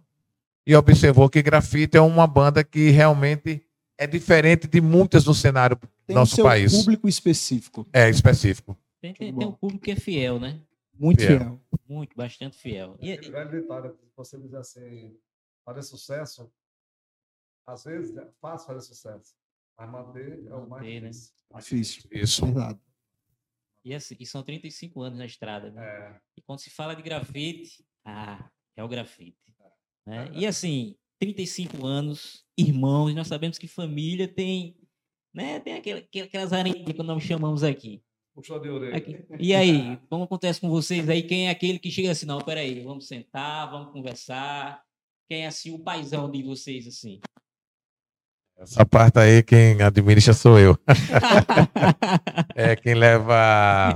[0.65, 3.61] e observou que Grafite é uma banda que realmente
[3.97, 6.73] é diferente de muitas no cenário Tem nosso seu país.
[6.73, 7.85] público específico.
[7.93, 8.75] é específico.
[8.99, 10.59] Tem, tem, tem um público que é fiel, né?
[11.01, 11.39] Muito Fiel.
[11.39, 11.61] fiel.
[11.87, 12.95] Muito, bastante fiel.
[13.01, 15.17] E, velho ditado, se você dizer assim,
[15.65, 16.51] fazer sucesso,
[17.65, 19.35] às vezes é fácil fazer sucesso,
[19.77, 21.09] mas manter é o mais Manter, né?
[21.09, 21.33] difícil.
[21.59, 22.09] Difícil.
[22.13, 22.45] Isso.
[22.45, 22.79] Verdade.
[23.83, 25.83] e, assim, e são 35 anos na estrada, né?
[25.83, 29.37] É, E quando se fala de grafite, ah, é o grafite.
[30.05, 30.31] né?
[30.33, 34.77] E assim, 35 anos, irmãos, nós sabemos que família tem,
[35.33, 38.03] né, tem aquela- aquela- aquelas arenhas que nós chamamos aqui.
[38.33, 38.97] Puxou de orelha.
[38.97, 39.25] Aqui.
[39.39, 41.23] E aí, como acontece com vocês aí?
[41.23, 44.81] Quem é aquele que chega assim, não, peraí, vamos sentar, vamos conversar.
[45.29, 47.19] Quem é assim o paizão de vocês, assim?
[48.57, 50.77] Essa parte aí, quem administra sou eu.
[52.55, 53.95] É quem leva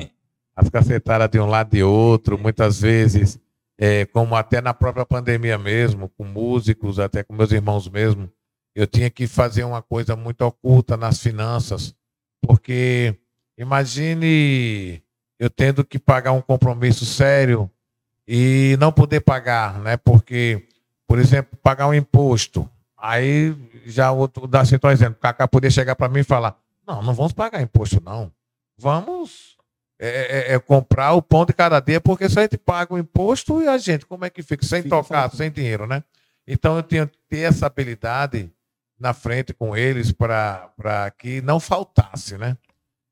[0.56, 3.40] as cacetadas de um lado e outro, muitas vezes
[3.78, 8.32] é, como até na própria pandemia mesmo, com músicos, até com meus irmãos mesmo,
[8.74, 11.94] eu tinha que fazer uma coisa muito oculta nas finanças,
[12.42, 13.18] porque
[13.58, 15.02] imagine
[15.40, 17.70] eu tendo que pagar um compromisso sério
[18.28, 19.98] e não poder pagar, né?
[19.98, 20.68] Porque,
[21.08, 22.70] por exemplo, pagar um imposto.
[22.98, 27.02] Aí já outro dá assim, exemplo, o Cacá poder chegar para mim e falar: não,
[27.02, 28.32] não vamos pagar imposto, não.
[28.78, 29.56] Vamos
[30.00, 32.98] é, é, é, comprar o pão de cada dia, porque se a gente paga o
[32.98, 34.66] imposto e a gente, como é que fica?
[34.66, 36.04] Sem fica tocar, sem dinheiro, né?
[36.48, 38.52] Então eu tinha que ter essa habilidade
[39.00, 42.58] na frente com eles para que não faltasse, né?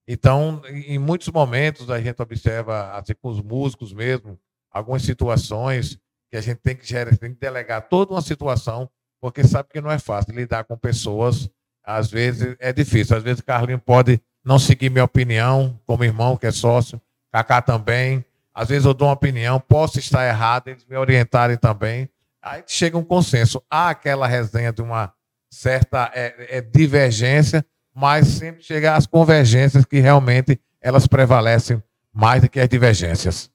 [0.07, 4.37] Então, em muitos momentos a gente observa, assim, com os músicos mesmo,
[4.71, 5.97] algumas situações
[6.29, 8.89] que a gente tem que gerar, tem que delegar toda uma situação,
[9.21, 11.49] porque sabe que não é fácil lidar com pessoas.
[11.85, 13.15] Às vezes é difícil.
[13.15, 17.61] Às vezes o Carlinho pode não seguir minha opinião, como irmão que é sócio, Cacá
[17.61, 18.25] também.
[18.53, 22.09] Às vezes eu dou uma opinião, posso estar errado, eles me orientarem também.
[22.41, 23.63] Aí chega um consenso.
[23.69, 25.13] Há aquela resenha de uma
[25.49, 32.49] certa é, é, divergência, mas sempre chega às convergências que realmente elas prevalecem mais do
[32.49, 33.53] que as divergências.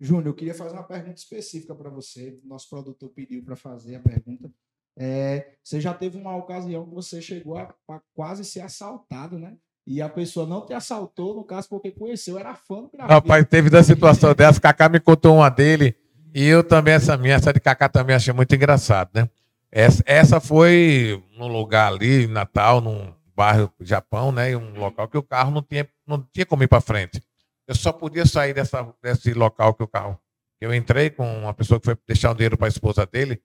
[0.00, 2.38] Júnior, eu queria fazer uma pergunta específica para você.
[2.42, 4.50] Nosso produtor pediu para fazer a pergunta.
[4.96, 9.54] É, você já teve uma ocasião que você chegou a, a, quase ser assaltado, né?
[9.86, 13.12] E a pessoa não te assaltou, no caso, porque conheceu, era fã do grafite.
[13.12, 15.94] Rapaz, teve da situação dessa, Cacá me contou uma dele,
[16.34, 19.28] e eu também, essa minha, essa de Cacá também achei muito engraçado, né?
[19.72, 24.56] Essa, essa foi num lugar ali, em Natal, num bairro Japão, né?
[24.56, 27.22] Um local que o carro não tinha, não tinha como ir para frente.
[27.66, 30.18] Eu só podia sair dessa, desse local que o carro.
[30.60, 33.40] Eu entrei com uma pessoa que foi deixar um dinheiro para a esposa dele.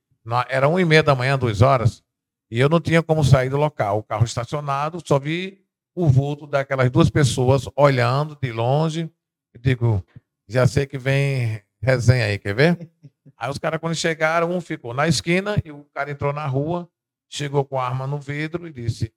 [0.49, 2.03] Era uma e meia da manhã, duas horas,
[2.49, 3.99] e eu não tinha como sair do local.
[3.99, 9.09] O carro estacionado, só vi o vulto daquelas duas pessoas olhando de longe.
[9.53, 10.05] Eu digo,
[10.47, 12.89] já sei que vem resenha aí, quer ver?
[13.37, 16.89] Aí os caras, quando chegaram, um ficou na esquina e o cara entrou na rua,
[17.29, 19.13] chegou com a arma no vidro e disse: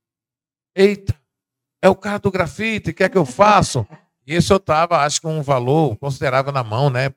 [0.74, 1.14] Eita,
[1.82, 3.86] é o cara do grafite, o que é que eu faço?
[4.26, 7.12] E isso eu estava, acho que um valor considerável na mão, né?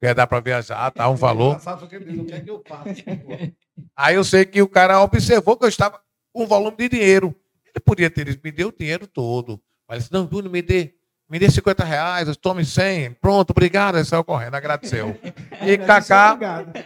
[0.00, 1.56] Quer dar para viajar, tá um valor.
[3.96, 6.00] Aí eu sei que o cara observou que eu estava
[6.32, 7.34] com um volume de dinheiro.
[7.66, 9.60] Ele podia ter, me deu o dinheiro todo.
[9.88, 10.93] Mas não, Júnior, me dê,
[11.28, 13.12] me dê 50 reais, tome 100.
[13.14, 13.96] Pronto, obrigado.
[13.96, 15.18] Ele saiu correndo, agradeceu.
[15.62, 16.36] E Cacá,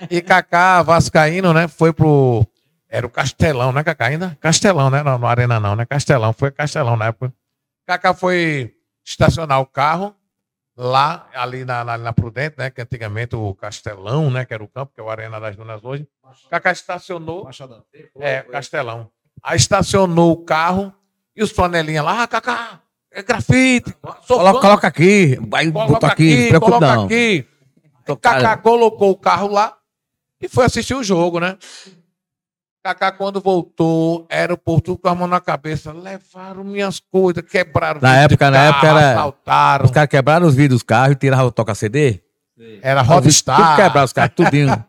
[0.09, 1.67] e Cacá Vascaíno, né?
[1.67, 2.47] Foi pro.
[2.89, 4.07] Era o Castelão, né, Cacá?
[4.07, 4.39] Ainda?
[4.41, 5.03] Castelão, né?
[5.03, 5.85] Não, no Arena não, né?
[5.85, 6.33] Castelão.
[6.33, 7.33] Foi Castelão na época.
[7.85, 8.75] Cacá foi
[9.05, 10.15] estacionar o carro
[10.77, 12.71] lá, ali na, na, na Prudente, né?
[12.71, 14.45] Que antigamente o Castelão, né?
[14.45, 16.07] Que era o campo, que é o Arena das Dunas hoje.
[16.49, 17.45] Cacá estacionou.
[17.45, 17.83] Machadão.
[18.21, 19.11] É, Castelão.
[19.43, 20.95] Aí estacionou o carro
[21.35, 22.81] e os flanelinhas lá, ah, Cacá,
[23.13, 23.95] é grafite.
[24.27, 27.05] Coloca, coloca, aqui, vai botar aqui, aqui coloca não.
[27.05, 27.47] aqui.
[28.21, 29.77] Cacá colocou o carro lá
[30.41, 31.57] e foi assistir o jogo, né?
[32.83, 35.93] Cacá, quando voltou, era o tudo com a mão na cabeça.
[35.93, 39.11] Levaram minhas coisas, quebraram na época, carro, Na época, era.
[39.13, 39.85] Assaltaram.
[39.85, 42.23] Os caras quebraram os vidros dos carros e tiraram o toca-CD.
[42.81, 43.57] Era Rodstar.
[43.57, 44.85] Tudo quebraram os carros, tudinho.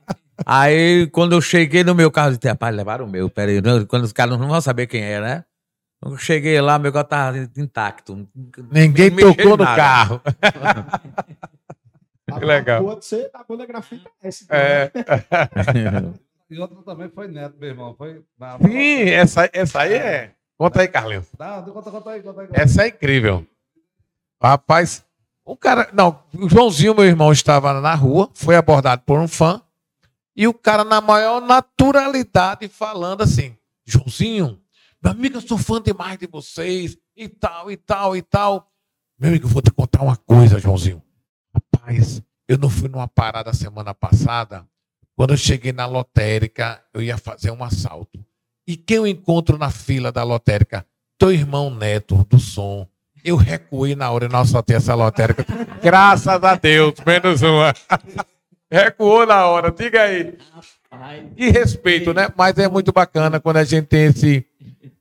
[0.46, 3.30] Aí, quando eu cheguei no meu carro, eu disse, rapaz, levaram o meu.
[3.30, 5.44] Peraí, quando os caras não vão saber quem era, né?
[6.02, 8.28] Eu cheguei lá, meu carro estava intacto.
[8.72, 10.22] Ninguém tocou no carro.
[12.40, 12.84] que legal.
[12.84, 14.46] Pode ser da banda grafita esse.
[14.50, 14.92] É.
[16.52, 17.94] E outra também foi Neto, meu irmão.
[17.96, 18.58] Foi na...
[18.58, 20.32] Sim, essa, essa aí é.
[20.58, 21.28] Conta aí, Carlinhos.
[21.38, 22.48] Não, conta, conta aí, conta aí.
[22.54, 23.46] Essa é incrível.
[24.42, 25.06] Rapaz,
[25.46, 25.90] o cara.
[25.94, 29.62] Não, o Joãozinho, meu irmão, estava na rua, foi abordado por um fã,
[30.36, 34.60] e o cara, na maior naturalidade, falando assim: Joãozinho,
[35.02, 38.72] meu amigo, eu sou fã demais de vocês, e tal, e tal, e tal.
[39.20, 41.02] Meu amigo, eu vou te contar uma coisa, Joãozinho.
[41.54, 44.66] Rapaz, eu não fui numa parada semana passada
[45.20, 48.26] quando eu cheguei na lotérica, eu ia fazer um assalto.
[48.66, 50.86] E quem eu encontro na fila da lotérica?
[51.18, 52.88] Teu irmão Neto, do som.
[53.22, 55.46] Eu recuei na hora e não assaltei essa lotérica.
[55.84, 57.74] Graças a Deus, menos uma.
[58.72, 60.38] Recuou na hora, diga aí.
[61.36, 62.30] E respeito, né?
[62.38, 64.46] Mas é muito bacana quando a gente tem esse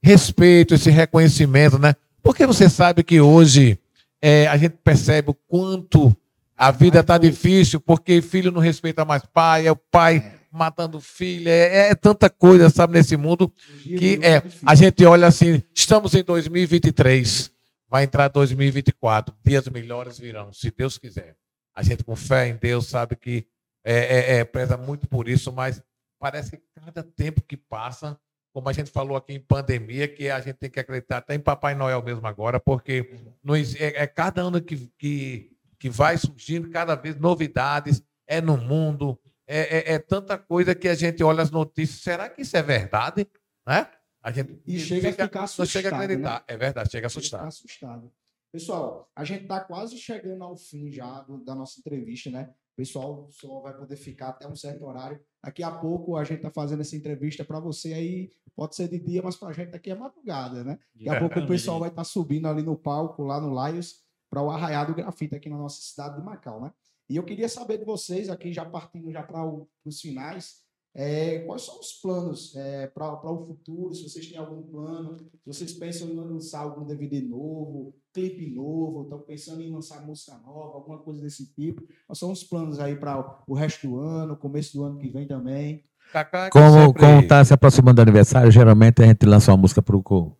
[0.02, 1.94] respeito, esse reconhecimento, né?
[2.22, 3.78] Porque você sabe que hoje
[4.20, 6.16] é, a gente percebe o quanto
[6.56, 10.38] a vida está difícil porque filho não respeita mais pai, é o pai é.
[10.50, 14.42] matando filho, é, é, tanta coisa, sabe, nesse mundo que é.
[14.66, 17.52] A gente olha assim, estamos em 2023,
[17.88, 21.36] vai entrar 2024, dias melhores virão, se Deus quiser.
[21.74, 23.46] A gente com fé em Deus sabe que
[23.84, 25.80] é, é, é preza muito por isso, mas
[26.18, 28.18] parece que cada tempo que passa,
[28.52, 31.40] como a gente falou aqui em pandemia, que a gente tem que acreditar até em
[31.40, 36.68] Papai Noel mesmo agora, porque não, é, é cada ano que, que que vai surgindo
[36.70, 41.40] cada vez novidades, é no mundo, é, é, é tanta coisa que a gente olha
[41.40, 42.00] as notícias.
[42.00, 43.24] Será que isso é verdade?
[43.64, 43.88] Né?
[44.20, 46.34] A gente E chega a ficar assustado, chega a acreditar.
[46.40, 46.44] né?
[46.48, 47.40] É verdade, chega a Você assustar.
[47.42, 48.12] tá assustado.
[48.52, 52.50] Pessoal, a gente está quase chegando ao fim já do- da nossa entrevista, né?
[52.72, 55.20] O pessoal só vai poder ficar até um certo horário.
[55.42, 58.98] Daqui a pouco a gente está fazendo essa entrevista para você aí, pode ser de
[58.98, 60.78] dia, mas para a gente aqui é madrugada, né?
[60.94, 64.42] Daqui a pouco o pessoal vai estar subindo ali no palco, lá no Laios, para
[64.42, 66.72] o arraial do grafite aqui na nossa cidade de Macau, né?
[67.08, 69.42] E eu queria saber de vocês, aqui já partindo já para
[69.84, 70.62] os finais,
[71.00, 72.52] é, quais são os planos
[72.92, 73.94] para o futuro?
[73.94, 79.04] Se vocês têm algum plano, se vocês pensam em lançar algum DVD novo, clipe novo,
[79.04, 81.82] estão pensando em lançar música nova, alguma coisa desse tipo.
[82.04, 85.24] Quais são os planos aí para o resto do ano, começo do ano que vem
[85.24, 85.84] também?
[86.12, 90.36] Cacá, Como está se aproximando do aniversário, geralmente a gente lança uma música co-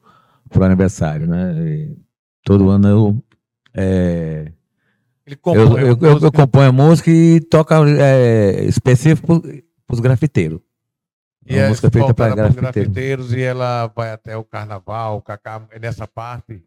[0.49, 1.55] pro aniversário, né?
[1.69, 1.97] E
[2.43, 3.25] todo ano eu,
[3.75, 4.53] é,
[5.25, 6.33] ele eu, compõe eu, eu- eu música.
[6.33, 10.61] componho a música e toca é, específico para os grafiteiros.
[11.47, 12.91] E uma é música feita para voltada pros grafiteiro.
[12.91, 16.63] grafiteiros e ela vai até o carnaval, o Cacá, nessa parte,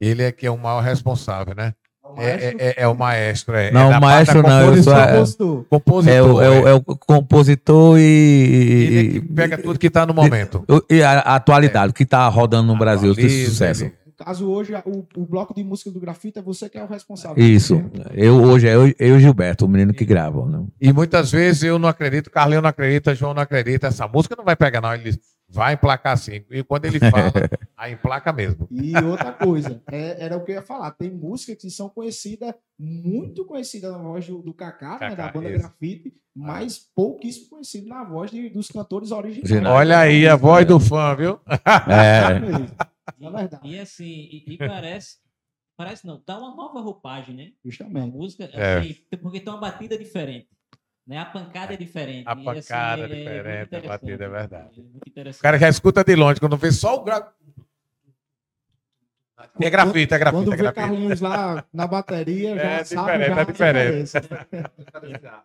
[0.00, 1.72] ele é que é o maior responsável, né?
[2.04, 2.58] O É, maestro?
[2.60, 3.54] é- é- é o maestro.
[3.54, 5.64] É, Não, é o maestro não, eu sou a- Compositor.
[5.68, 6.14] compositor.
[6.14, 9.86] É o, é o- é o compositor e, Ele é e- que pega tudo que
[9.88, 10.64] está no momento.
[10.90, 13.84] e a, a atualidade, o que está rodando no Brasil, de sucesso.
[13.84, 16.86] ele- caso, hoje, o, o bloco de música do grafite é você que é o
[16.88, 17.42] responsável.
[17.42, 17.80] Isso.
[18.12, 20.44] Eu hoje é eu, eu e Gilberto, o menino que grava.
[20.44, 20.66] Né?
[20.80, 24.44] E muitas vezes eu não acredito, Carlinhos não acredita, João não acredita, essa música não
[24.44, 24.92] vai pegar, não.
[24.94, 25.18] Ele
[25.50, 26.42] vai emplacar sim.
[26.50, 27.32] E quando ele fala,
[27.76, 28.66] aí emplaca mesmo.
[28.70, 30.90] E outra coisa, é- era o que eu ia falar.
[30.90, 35.48] Tem músicas que são conhecidas, muito conhecidas na voz do, do Kaká, né, da banda
[35.50, 35.58] isso.
[35.60, 39.74] Grafite, mas pouquíssimo conhecido na voz de- dos cantores originais.
[39.74, 41.38] Olha aí a voz do fã, viu?
[41.86, 42.68] É, mesmo.
[43.20, 45.16] É verdade, E assim, e, e parece,
[45.76, 47.52] parece não, dá uma nova roupagem, né?
[47.64, 48.10] A justamente.
[48.12, 48.78] música, É.
[48.78, 50.48] assim, porque tem uma batida diferente.
[51.06, 51.18] Né?
[51.18, 52.28] A pancada é diferente.
[52.28, 54.80] A e, pancada é muito diferente, a batida é verdade.
[54.80, 55.40] É muito interessante.
[55.40, 57.32] O cara já escuta de longe, quando vê só o gra...
[59.60, 60.86] É grafite, é grafite, Quando é vê grafite.
[60.86, 64.12] Carlinhos lá na bateria, já É sabe diferente, já é a diferente.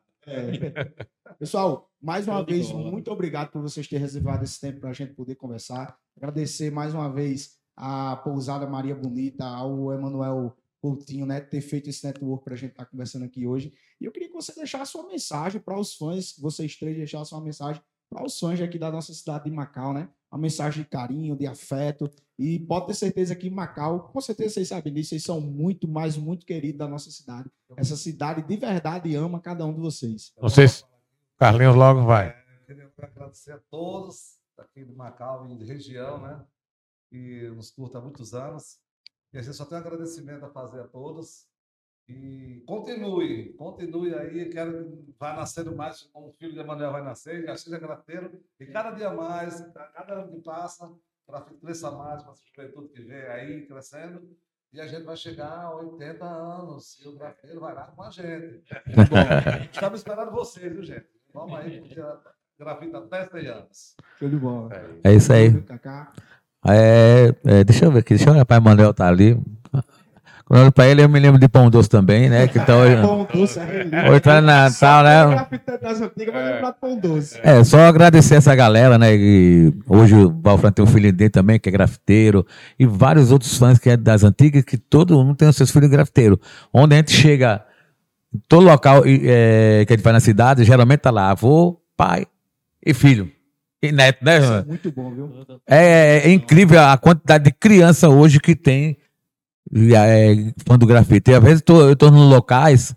[0.25, 0.93] É.
[1.39, 2.91] Pessoal, mais uma vez, bola.
[2.91, 5.97] muito obrigado por vocês terem reservado esse tempo para a gente poder conversar.
[6.15, 12.05] Agradecer mais uma vez a Pousada Maria Bonita, ao Emanuel Coutinho, né, ter feito esse
[12.05, 13.73] network para a gente estar conversando aqui hoje.
[13.99, 17.43] E eu queria que você deixasse sua mensagem para os fãs, vocês três deixassem uma
[17.43, 20.09] mensagem para os fãs aqui da nossa cidade de Macau, né?
[20.33, 22.09] Uma mensagem de carinho, de afeto.
[22.39, 25.87] E pode ter certeza que em Macau, com certeza vocês sabem disso, vocês são muito,
[25.87, 27.51] mais muito queridos da nossa cidade.
[27.77, 30.33] Essa cidade de verdade ama cada um de vocês.
[30.41, 30.83] Não sei se
[31.37, 32.29] Carlinhos logo vai.
[32.29, 36.43] É, queria agradecer a todos aqui de Macau e de região, né?
[37.11, 38.79] Que nos curta há muitos anos.
[39.31, 41.45] E a gente só tem um agradecimento a fazer a todos.
[42.07, 44.49] E continue, continue aí.
[44.49, 48.41] Quero que vá nascendo mais, como o filho de Emanuel vai nascer, já seja grafeiro.
[48.59, 49.61] E cada dia mais,
[49.93, 50.91] cada ano que passa,
[51.25, 54.21] para cresça mais, para essa juventude que vem aí crescendo.
[54.73, 56.99] E a gente vai chegar a 80 anos.
[56.99, 58.63] E o grafeiro vai lá com a gente.
[59.09, 61.05] Bom, estamos esperando vocês, viu, gente?
[61.33, 62.19] Vamos aí, porque a
[62.59, 63.95] grafita até 100 anos.
[64.17, 64.69] Show de bola.
[65.03, 65.61] é isso aí.
[65.61, 66.11] Kaká.
[66.65, 69.37] É, é, deixa eu ver aqui, deixa eu olhar para Emanuel tá ali.
[70.53, 72.47] Quando eu olho para ele, eu me lembro de Pão Doce também, né?
[72.47, 74.11] Que tá hoje, Pão doce, é relíquia.
[74.11, 75.47] hoje tá na Natal, né?
[75.81, 77.39] Das antigas, vai lembrar de pão doce.
[77.41, 79.15] É, só agradecer essa galera, né?
[79.15, 82.45] E hoje o Valfran tem um filho dele também, que é grafiteiro,
[82.77, 85.89] e vários outros fãs que é das antigas, que todo mundo tem os seus filhos
[85.89, 86.37] grafiteiros.
[86.71, 87.65] Onde a gente chega,
[88.31, 92.27] em todo local é, que a gente vai na cidade, geralmente tá lá avô, pai
[92.85, 93.27] e filho.
[93.81, 94.37] E neto, né?
[94.37, 95.31] Isso é muito bom, viu?
[95.67, 98.97] É, é incrível a quantidade de criança hoje que tem
[99.95, 101.33] é, fã do grafite.
[101.33, 102.95] Às vezes eu tô nos locais,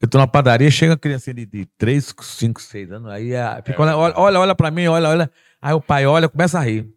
[0.00, 3.62] eu tô na padaria, chega uma criança de, de 3, 5, 6 anos, aí a-
[3.64, 5.30] fica, olha, olha, olha, pra mim, olha, olha.
[5.60, 6.88] Aí o pai olha, começa a rir.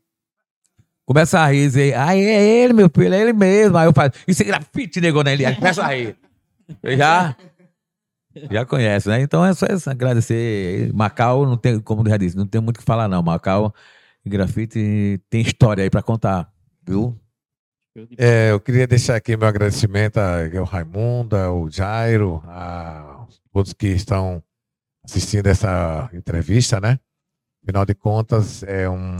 [1.05, 3.75] Começa a rir, dizer, ah, é ele, meu filho, é ele mesmo.
[3.77, 5.45] Aí eu falo, isso é grafite, negou nele.
[5.45, 6.15] Aí começa a rir.
[6.97, 7.35] Já,
[8.51, 9.19] já conhece, né?
[9.21, 10.93] Então é só isso, agradecer.
[10.93, 13.23] Macau, não tem, como eu já disse, não tem muito o que falar, não.
[13.23, 13.73] Macau,
[14.23, 16.47] grafite tem história aí pra contar,
[16.87, 17.17] viu?
[18.17, 24.43] É, eu queria deixar aqui meu agradecimento ao Raimundo, ao Jairo, a todos que estão
[25.03, 26.99] assistindo essa entrevista, né?
[27.63, 29.17] Afinal de contas, é um,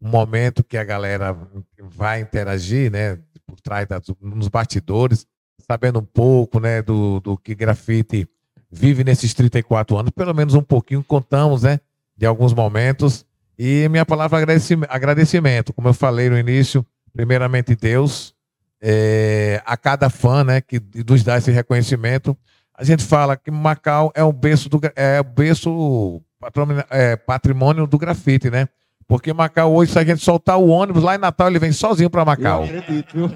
[0.00, 1.36] um momento que a galera
[1.78, 3.18] vai interagir, né?
[3.46, 5.26] Por trás das, nos bastidores,
[5.66, 6.82] sabendo um pouco, né?
[6.82, 8.28] Do, do que grafite
[8.70, 11.80] vive nesses 34 anos, pelo menos um pouquinho, contamos, né?
[12.16, 13.24] De alguns momentos.
[13.58, 14.56] E minha palavra é
[14.88, 18.34] agradecimento, como eu falei no início, primeiramente Deus,
[18.80, 22.36] é, a cada fã, né, que nos dá esse reconhecimento.
[22.74, 27.86] A gente fala que Macau é o berço do é o berço patrimônio, é, patrimônio
[27.86, 28.68] do grafite, né?
[29.06, 32.08] Porque Macau hoje, se a gente soltar o ônibus lá em Natal, ele vem sozinho
[32.08, 32.64] para Macau.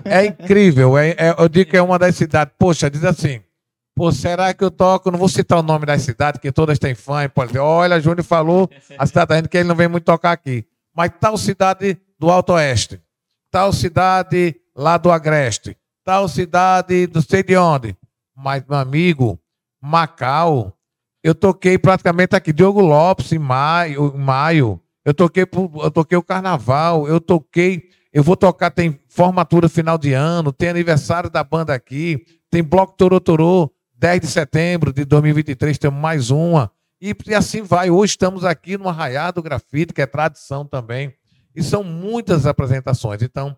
[0.04, 0.96] É incrível.
[0.96, 2.54] É, é- eu digo que é uma das cidades.
[2.58, 3.40] Poxa, diz assim.
[3.96, 5.10] Pô, será que eu toco?
[5.10, 7.24] Não vou citar o nome da cidade, que todas têm fã.
[7.24, 8.68] e Pode dizer, olha, Júnior falou,
[8.98, 10.64] a cidade da gente que ele não vem muito tocar aqui.
[10.96, 13.00] Mas tal cidade do Alto Oeste,
[13.54, 17.96] tal cidade lá do Agreste, tal cidade do sei de onde.
[18.34, 19.38] Mas, meu amigo,
[19.80, 20.76] Macau,
[21.22, 24.80] eu toquei praticamente aqui, Diogo Lopes, em maio, em maio.
[25.04, 27.90] Eu toquei, eu toquei o carnaval, eu toquei.
[28.12, 32.96] Eu vou tocar, tem formatura final de ano, tem aniversário da banda aqui, tem Bloco
[32.96, 36.72] Torotorô, 10 de setembro de 2023, temos mais uma.
[37.00, 37.88] E, e assim vai.
[37.88, 41.14] Hoje estamos aqui no Arraiado do Grafite, que é tradição também.
[41.54, 43.22] E são muitas apresentações.
[43.22, 43.56] Então,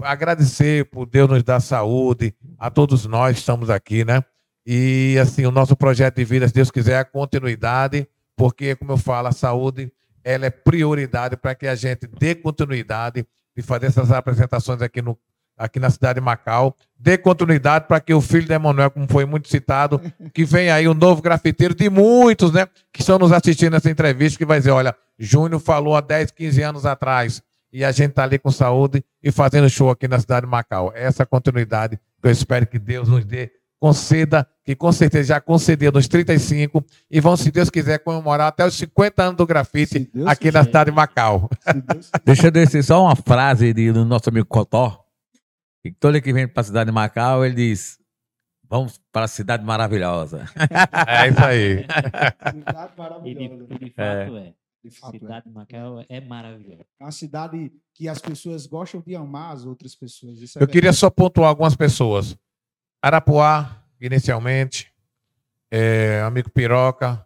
[0.00, 4.22] agradecer por Deus nos dar saúde, a todos nós estamos aqui, né?
[4.66, 8.92] E assim, o nosso projeto de vida, se Deus quiser, é a continuidade, porque, como
[8.92, 9.90] eu falo, a saúde
[10.22, 13.26] ela é prioridade para que a gente dê continuidade
[13.56, 15.18] e fazer essas apresentações aqui, no,
[15.58, 16.76] aqui na cidade de Macau.
[16.98, 20.00] Dê continuidade para que o filho de Emanuel, como foi muito citado,
[20.32, 22.66] que vem aí o novo grafiteiro de muitos, né?
[22.92, 26.62] Que estão nos assistindo nessa entrevista, que vai dizer: olha, Júnior falou há 10, 15
[26.62, 27.42] anos atrás,
[27.72, 30.92] e a gente está ali com saúde e fazendo show aqui na cidade de Macau.
[30.94, 33.50] Essa continuidade que eu espero que Deus nos dê,
[33.80, 38.66] conceda, que com certeza já concedeu nos 35, e vão, se Deus quiser, comemorar até
[38.66, 40.64] os 50 anos do grafite aqui na quiser.
[40.64, 41.48] cidade de Macau.
[42.24, 45.04] Deixa eu descer só uma frase de- do nosso amigo Cotó.
[45.90, 47.98] Que todo ele que vem para a cidade de Macau, ele diz:
[48.68, 50.46] Vamos para a cidade maravilhosa.
[51.08, 51.86] É isso aí.
[52.52, 52.92] cidade
[53.24, 53.74] E de, maravilhosa.
[53.74, 54.54] e de fato é.
[54.84, 55.18] De A fato, é.
[55.18, 56.86] cidade de Macau é maravilhosa.
[57.00, 60.40] É uma cidade que as pessoas gostam de amar as outras pessoas.
[60.40, 62.36] Isso é Eu queria só pontuar algumas pessoas.
[63.02, 64.92] Arapuá, inicialmente,
[65.70, 67.24] é, amigo Piroca,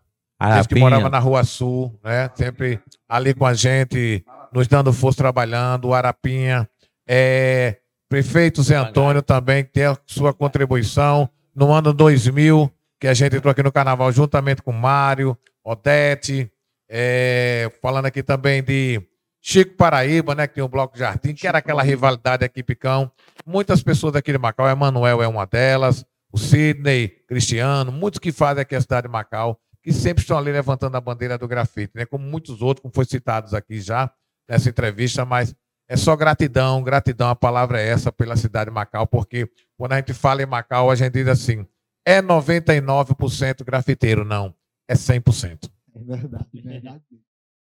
[0.69, 2.31] que morava na Rua Sul, né?
[2.35, 6.69] Sempre ali com a gente, nos dando força trabalhando, o Arapinha,
[7.07, 7.79] é,
[8.13, 11.31] prefeito Zé Antônio também, que tem a sua contribuição.
[11.57, 15.35] No ano 2000, que a gente entrou aqui no Carnaval juntamente com Mário,
[15.65, 16.53] Odete,
[16.91, 19.01] é, falando aqui também de
[19.41, 20.47] Chico Paraíba, né?
[20.47, 23.11] Que tem o Bloco Jardim, que era aquela rivalidade aqui, Picão.
[23.47, 28.61] Muitas pessoas aqui de Macau, Emanuel é uma delas, o Sidney, Cristiano, muitos que fazem
[28.61, 32.05] aqui a cidade de Macau que sempre estão ali levantando a bandeira do grafite, né?
[32.05, 34.13] Como muitos outros, como foi citados aqui já
[34.47, 35.55] nessa entrevista, mas
[35.93, 39.97] é só gratidão, gratidão, a palavra é essa pela cidade de Macau, porque quando a
[39.97, 41.67] gente fala em Macau, a gente diz assim,
[42.03, 44.55] é 99% grafiteiro, não,
[44.89, 45.71] é 100%.
[45.95, 47.05] É verdade, é verdade.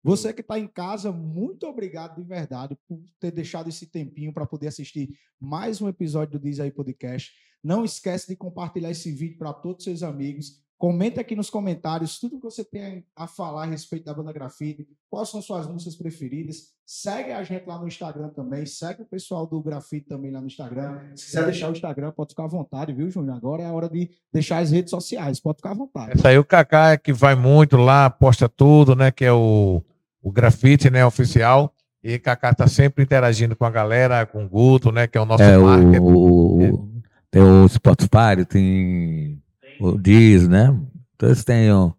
[0.01, 4.47] Você que está em casa, muito obrigado de verdade por ter deixado esse tempinho para
[4.47, 5.11] poder assistir
[5.41, 7.33] mais um episódio do Diz Aí Podcast.
[7.61, 10.63] Não esquece de compartilhar esse vídeo para todos os seus amigos.
[10.81, 14.89] Comenta aqui nos comentários tudo que você tem a falar a respeito da banda grafite,
[15.11, 16.69] quais são suas músicas preferidas.
[16.87, 20.47] Segue a gente lá no Instagram também, segue o pessoal do grafite também lá no
[20.47, 20.99] Instagram.
[21.15, 23.37] Se quiser deixar o Instagram, pode ficar à vontade, viu, Júnior?
[23.37, 26.13] Agora é a hora de deixar as redes sociais, pode ficar à vontade.
[26.15, 29.11] Essa aí o Kaká é que vai muito lá, posta tudo, né?
[29.11, 29.83] Que é o,
[30.23, 31.05] o grafite, né?
[31.05, 31.75] Oficial.
[32.03, 35.07] E Kaká tá sempre interagindo com a galera, com o Guto, né?
[35.07, 35.99] Que é o nosso É, marketing.
[36.03, 36.91] o, o-
[37.31, 39.39] tem o Spotify, tem
[39.81, 40.69] o Diz, né?
[41.15, 41.95] Então eles têm o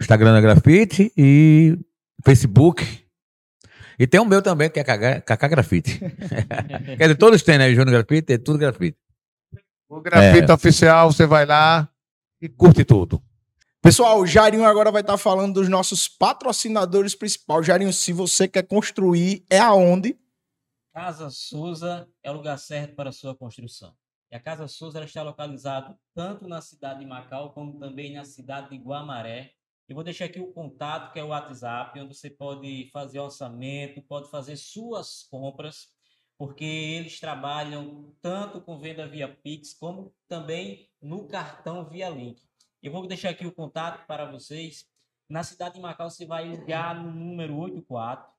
[0.00, 1.78] Instagram da Grafite e
[2.24, 2.84] Facebook.
[3.98, 5.98] E tem o meu também, que é Kaká Kaká Grafite.
[6.96, 7.70] Quer dizer, todos têm, né?
[7.70, 8.96] Júnior Grafite, é tudo grafite.
[9.88, 11.88] O grafite oficial, você vai lá
[12.40, 13.22] e curte tudo.
[13.80, 17.66] Pessoal, o Jairinho agora vai estar falando dos nossos patrocinadores principais.
[17.66, 20.18] Jairinho, se você quer construir, é aonde?
[20.92, 23.94] Casa Souza é o lugar certo para a sua construção.
[24.30, 28.70] E a Casa Souza está localizada tanto na cidade de Macau como também na cidade
[28.70, 29.54] de Guamaré.
[29.88, 34.02] Eu vou deixar aqui o contato, que é o WhatsApp, onde você pode fazer orçamento,
[34.02, 35.88] pode fazer suas compras,
[36.36, 42.46] porque eles trabalham tanto com venda via Pix, como também no cartão via Link.
[42.82, 44.86] Eu vou deixar aqui o contato para vocês.
[45.26, 48.30] Na cidade de Macau, você vai ligar no número 84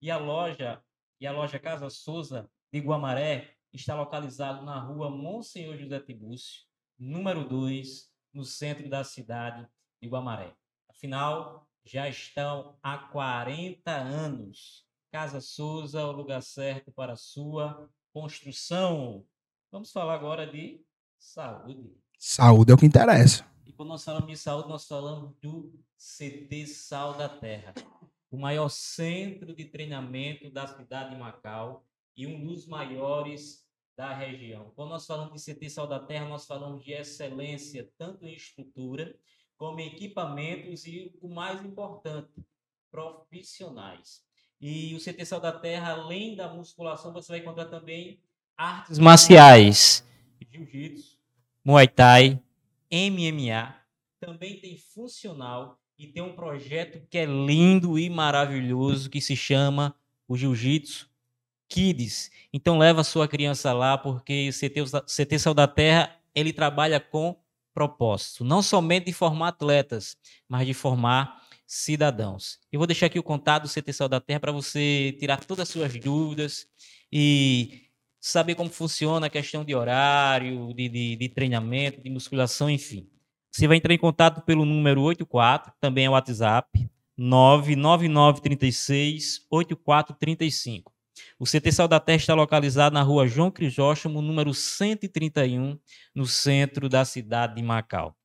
[0.00, 0.82] E a loja,
[1.20, 6.66] e a loja Casa Souza de Guamaré está localizada na Rua Monsenhor José Tibúcio,
[6.98, 9.68] número 2, no centro da cidade
[10.00, 10.54] de Guamaré.
[10.88, 14.86] Afinal, já estão há 40 anos.
[15.10, 19.24] Casa Souza, o lugar certo para a sua construção.
[19.72, 20.84] Vamos falar agora de
[21.18, 21.96] saúde.
[22.18, 23.46] Saúde é o que interessa.
[23.64, 27.72] E quando nós falamos de saúde, nós falamos do CT Sal da Terra,
[28.30, 33.66] o maior centro de treinamento da cidade de Macau e um dos maiores
[33.96, 34.72] da região.
[34.76, 39.18] Quando nós falamos de CT Sal da Terra, nós falamos de excelência tanto em estrutura
[39.58, 42.30] como equipamentos e o mais importante,
[42.90, 44.22] profissionais.
[44.60, 48.20] E o CT Sal da Terra, além da musculação, você vai encontrar também
[48.56, 50.04] artes marciais,
[50.50, 51.18] jiu-jitsu,
[51.64, 52.40] muay thai,
[52.90, 53.74] MMA,
[54.20, 59.94] também tem funcional e tem um projeto que é lindo e maravilhoso que se chama
[60.26, 61.08] o Jiu-Jitsu
[61.68, 62.30] Kids.
[62.52, 66.98] Então leva a sua criança lá porque o CT, CT Sal da Terra, ele trabalha
[66.98, 67.36] com
[67.78, 70.16] propósito, não somente de formar atletas,
[70.48, 72.58] mas de formar cidadãos.
[72.72, 75.62] Eu vou deixar aqui o contato do CT Sal da Terra para você tirar todas
[75.62, 76.66] as suas dúvidas
[77.12, 77.82] e
[78.20, 83.08] saber como funciona a questão de horário, de, de, de treinamento, de musculação, enfim.
[83.48, 90.92] Você vai entrar em contato pelo número 84, também é o WhatsApp, 99936 8435.
[91.40, 95.78] O CT Sal da Terra está localizado na rua João Crisóstomo, número 131,
[96.12, 98.16] no centro da cidade de Macau.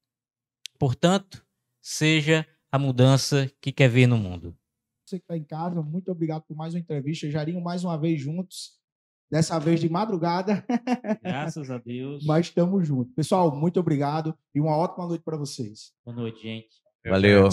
[0.80, 1.46] Portanto,
[1.80, 4.58] seja a mudança que quer ver no mundo.
[5.06, 7.30] Você que está em casa, muito obrigado por mais uma entrevista.
[7.30, 8.82] Jarinho, mais uma vez juntos.
[9.30, 10.66] Dessa vez de madrugada.
[11.22, 12.26] Graças a Deus.
[12.26, 13.14] Mas estamos juntos.
[13.14, 15.94] Pessoal, muito obrigado e uma ótima noite para vocês.
[16.04, 16.82] Boa noite, gente.
[17.06, 17.50] Valeu.